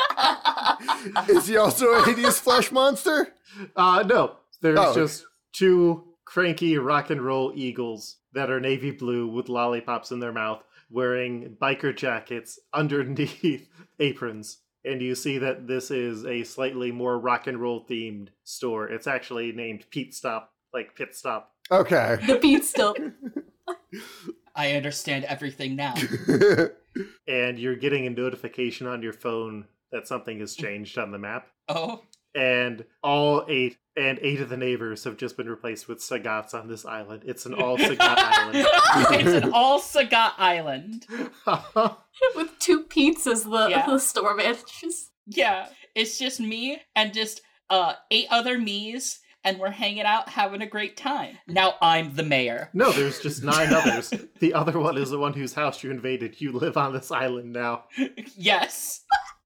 [1.29, 3.29] Is he also a hideous flesh monster?
[3.75, 4.99] uh no there's Oh, okay.
[5.01, 10.33] just two cranky rock and roll eagles that are navy blue with lollipops in their
[10.33, 13.69] mouth wearing biker jackets underneath
[13.99, 18.88] aprons and you see that this is a slightly more rock and roll themed store
[18.89, 22.17] it's actually named pete stop like pit stop Okay.
[22.27, 22.95] the Pete Stop.
[24.55, 25.95] I understand everything now.
[27.27, 29.65] and you're getting a notification on your phone
[29.95, 32.03] that something has changed on the map Oh,
[32.35, 36.67] and all eight and eight of the neighbors have just been replaced with sagats on
[36.67, 38.67] this island it's an all sagat island
[39.11, 41.07] it's an all Sagat island.
[42.35, 43.85] With two pizzas, the, Yeah.
[43.85, 45.11] the store managers.
[45.27, 50.61] Yeah, it's just me and just uh eight other me's, and we're hanging out, having
[50.61, 51.37] a great time.
[51.47, 52.69] Now I'm the mayor.
[52.73, 54.13] No, there's just nine others.
[54.39, 56.39] The other one is the one whose house you invaded.
[56.41, 57.85] You live on this island now.
[58.37, 59.01] yes.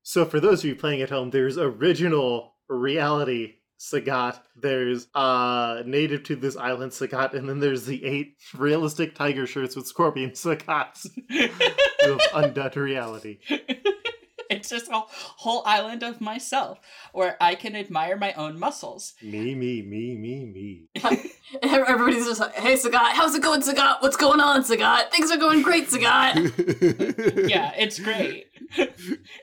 [0.09, 4.39] So for those of you playing at home, there's original reality Sagat.
[4.55, 9.75] There's uh native to this island Sagat, and then there's the eight realistic tiger shirts
[9.75, 13.37] with scorpion Sagats who have undone reality.
[14.59, 15.03] it's just a
[15.37, 16.79] whole island of myself
[17.13, 19.13] where I can admire my own muscles.
[19.21, 21.31] Me, me, me, me, me.
[21.63, 24.01] Everybody's just like, hey, Sagat, how's it going, Sagat?
[24.01, 25.11] What's going on, Sagat?
[25.11, 27.49] Things are going great, Sagat.
[27.49, 28.47] Yeah, it's great.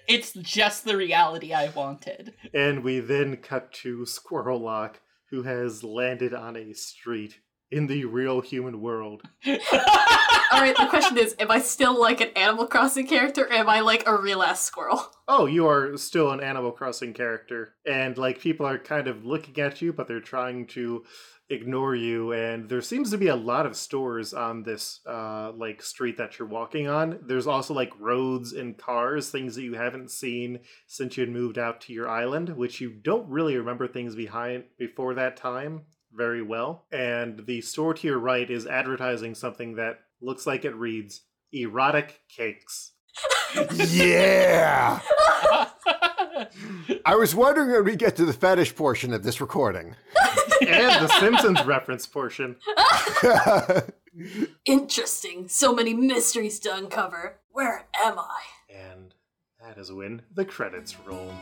[0.09, 2.35] it's just the reality I wanted.
[2.53, 5.01] And we then cut to Squirrel Lock,
[5.31, 7.39] who has landed on a street
[7.71, 9.23] in the real human world.
[9.47, 13.69] All right, the question is, am I still like an Animal Crossing character, or am
[13.69, 15.03] I like a real ass squirrel?
[15.29, 17.75] Oh, you are still an Animal Crossing character.
[17.85, 21.05] And, like, people are kind of looking at you, but they're trying to
[21.51, 22.33] ignore you.
[22.33, 26.39] And there seems to be a lot of stores on this, uh, like, street that
[26.39, 27.19] you're walking on.
[27.27, 31.59] There's also, like, roads and cars, things that you haven't seen since you had moved
[31.59, 35.83] out to your island, which you don't really remember things behind before that time
[36.17, 36.85] very well.
[36.91, 42.21] And the store to your right is advertising something that looks like it reads erotic
[42.35, 42.93] cakes.
[43.79, 45.01] yeah.
[47.05, 49.95] I was wondering when we get to the fetish portion of this recording.
[50.67, 52.57] and the Simpsons reference portion.
[54.65, 55.49] Interesting.
[55.49, 57.39] So many mysteries to uncover.
[57.51, 58.41] Where am I?
[58.71, 59.15] And
[59.63, 61.33] that is when the credits roll.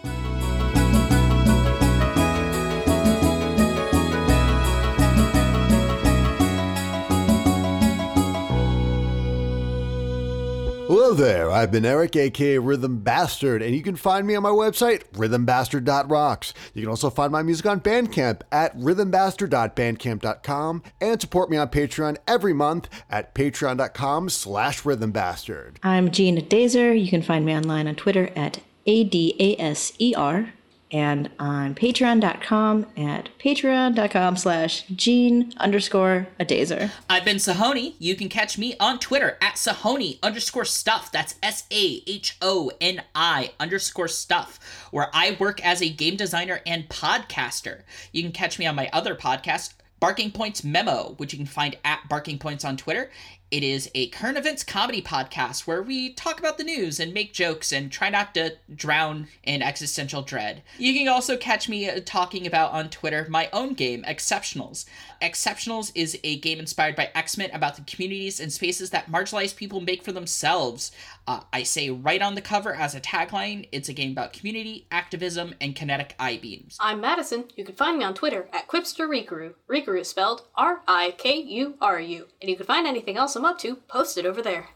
[10.86, 14.50] Hello there, I've been Eric, aka Rhythm Bastard, and you can find me on my
[14.50, 16.52] website, rhythmbastard.rocks.
[16.74, 22.18] You can also find my music on Bandcamp at rhythmbastard.bandcamp.com and support me on Patreon
[22.28, 25.76] every month at patreon.com slash rhythmbastard.
[25.82, 27.02] I'm Gina Dazer.
[27.02, 30.52] You can find me online on Twitter at A-D-A-S-E-R
[30.90, 36.90] and on patreon.com at patreon.com slash gene underscore a dazer.
[37.10, 37.94] I've been Sahoni.
[37.98, 41.10] You can catch me on Twitter at Sahoni underscore stuff.
[41.10, 46.16] That's S A H O N I underscore stuff, where I work as a game
[46.16, 47.82] designer and podcaster.
[48.12, 51.76] You can catch me on my other podcast, Barking Points Memo, which you can find
[51.84, 53.10] at Barking Points on Twitter.
[53.54, 57.32] It is a current events comedy podcast where we talk about the news and make
[57.32, 60.64] jokes and try not to drown in existential dread.
[60.76, 64.86] You can also catch me uh, talking about on Twitter my own game, Exceptionals.
[65.22, 69.54] Exceptionals is a game inspired by X Men about the communities and spaces that marginalized
[69.54, 70.90] people make for themselves.
[71.28, 74.88] Uh, I say right on the cover as a tagline it's a game about community,
[74.90, 76.76] activism, and kinetic eye beams.
[76.80, 77.44] I'm Madison.
[77.54, 80.04] You can find me on Twitter at Quipster Rikuru.
[80.04, 82.26] Spelled R I K U R U.
[82.40, 84.70] And you can find anything else I'm up to posted over there.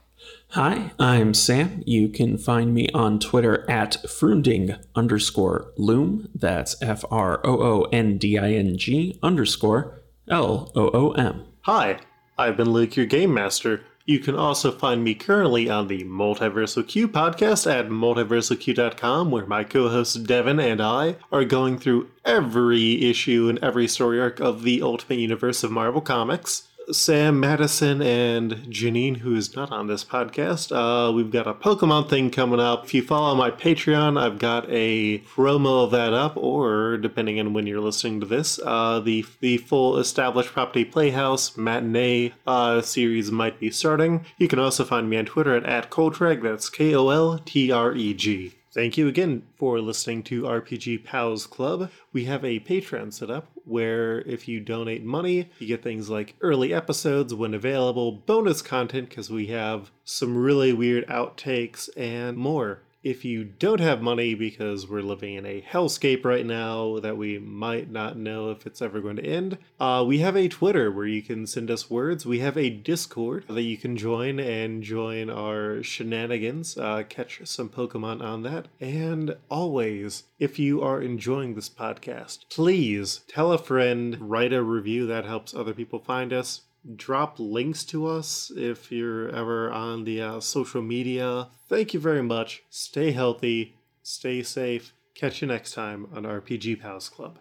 [0.51, 1.83] Hi, I'm Sam.
[1.87, 6.29] You can find me on Twitter at Froonding underscore Loom.
[6.35, 11.47] That's F R O O N D I N G underscore L O O M.
[11.63, 12.01] Hi,
[12.37, 13.81] I've been Luke, your game master.
[14.05, 19.65] You can also find me currently on the Multiversal Q podcast at multiversalq.com, where my
[19.65, 24.63] co host Devin and I are going through every issue and every story arc of
[24.63, 26.68] the Ultimate Universe of Marvel Comics.
[26.91, 30.73] Sam, Madison, and Janine, who is not on this podcast.
[30.73, 32.85] Uh, we've got a Pokemon thing coming up.
[32.85, 37.53] If you follow my Patreon, I've got a promo of that up, or depending on
[37.53, 43.31] when you're listening to this, uh, the the full established property Playhouse matinee uh, series
[43.31, 44.25] might be starting.
[44.39, 46.43] You can also find me on Twitter at, at Koltreg.
[46.43, 48.58] That's K O L T R E G.
[48.71, 51.91] Thank you again for listening to RPG Pals Club.
[52.13, 56.37] We have a Patreon set up where if you donate money, you get things like
[56.43, 62.83] early episodes when available, bonus content because we have some really weird outtakes, and more.
[63.03, 67.39] If you don't have money because we're living in a hellscape right now that we
[67.39, 71.07] might not know if it's ever going to end, uh, we have a Twitter where
[71.07, 72.27] you can send us words.
[72.27, 77.69] We have a Discord that you can join and join our shenanigans, uh, catch some
[77.69, 78.67] Pokemon on that.
[78.81, 85.07] And always, if you are enjoying this podcast, please tell a friend, write a review
[85.07, 86.63] that helps other people find us
[86.97, 91.49] drop links to us if you're ever on the uh, social media.
[91.69, 92.63] Thank you very much.
[92.71, 94.93] Stay healthy, stay safe.
[95.15, 97.39] Catch you next time on RPG Pals Club.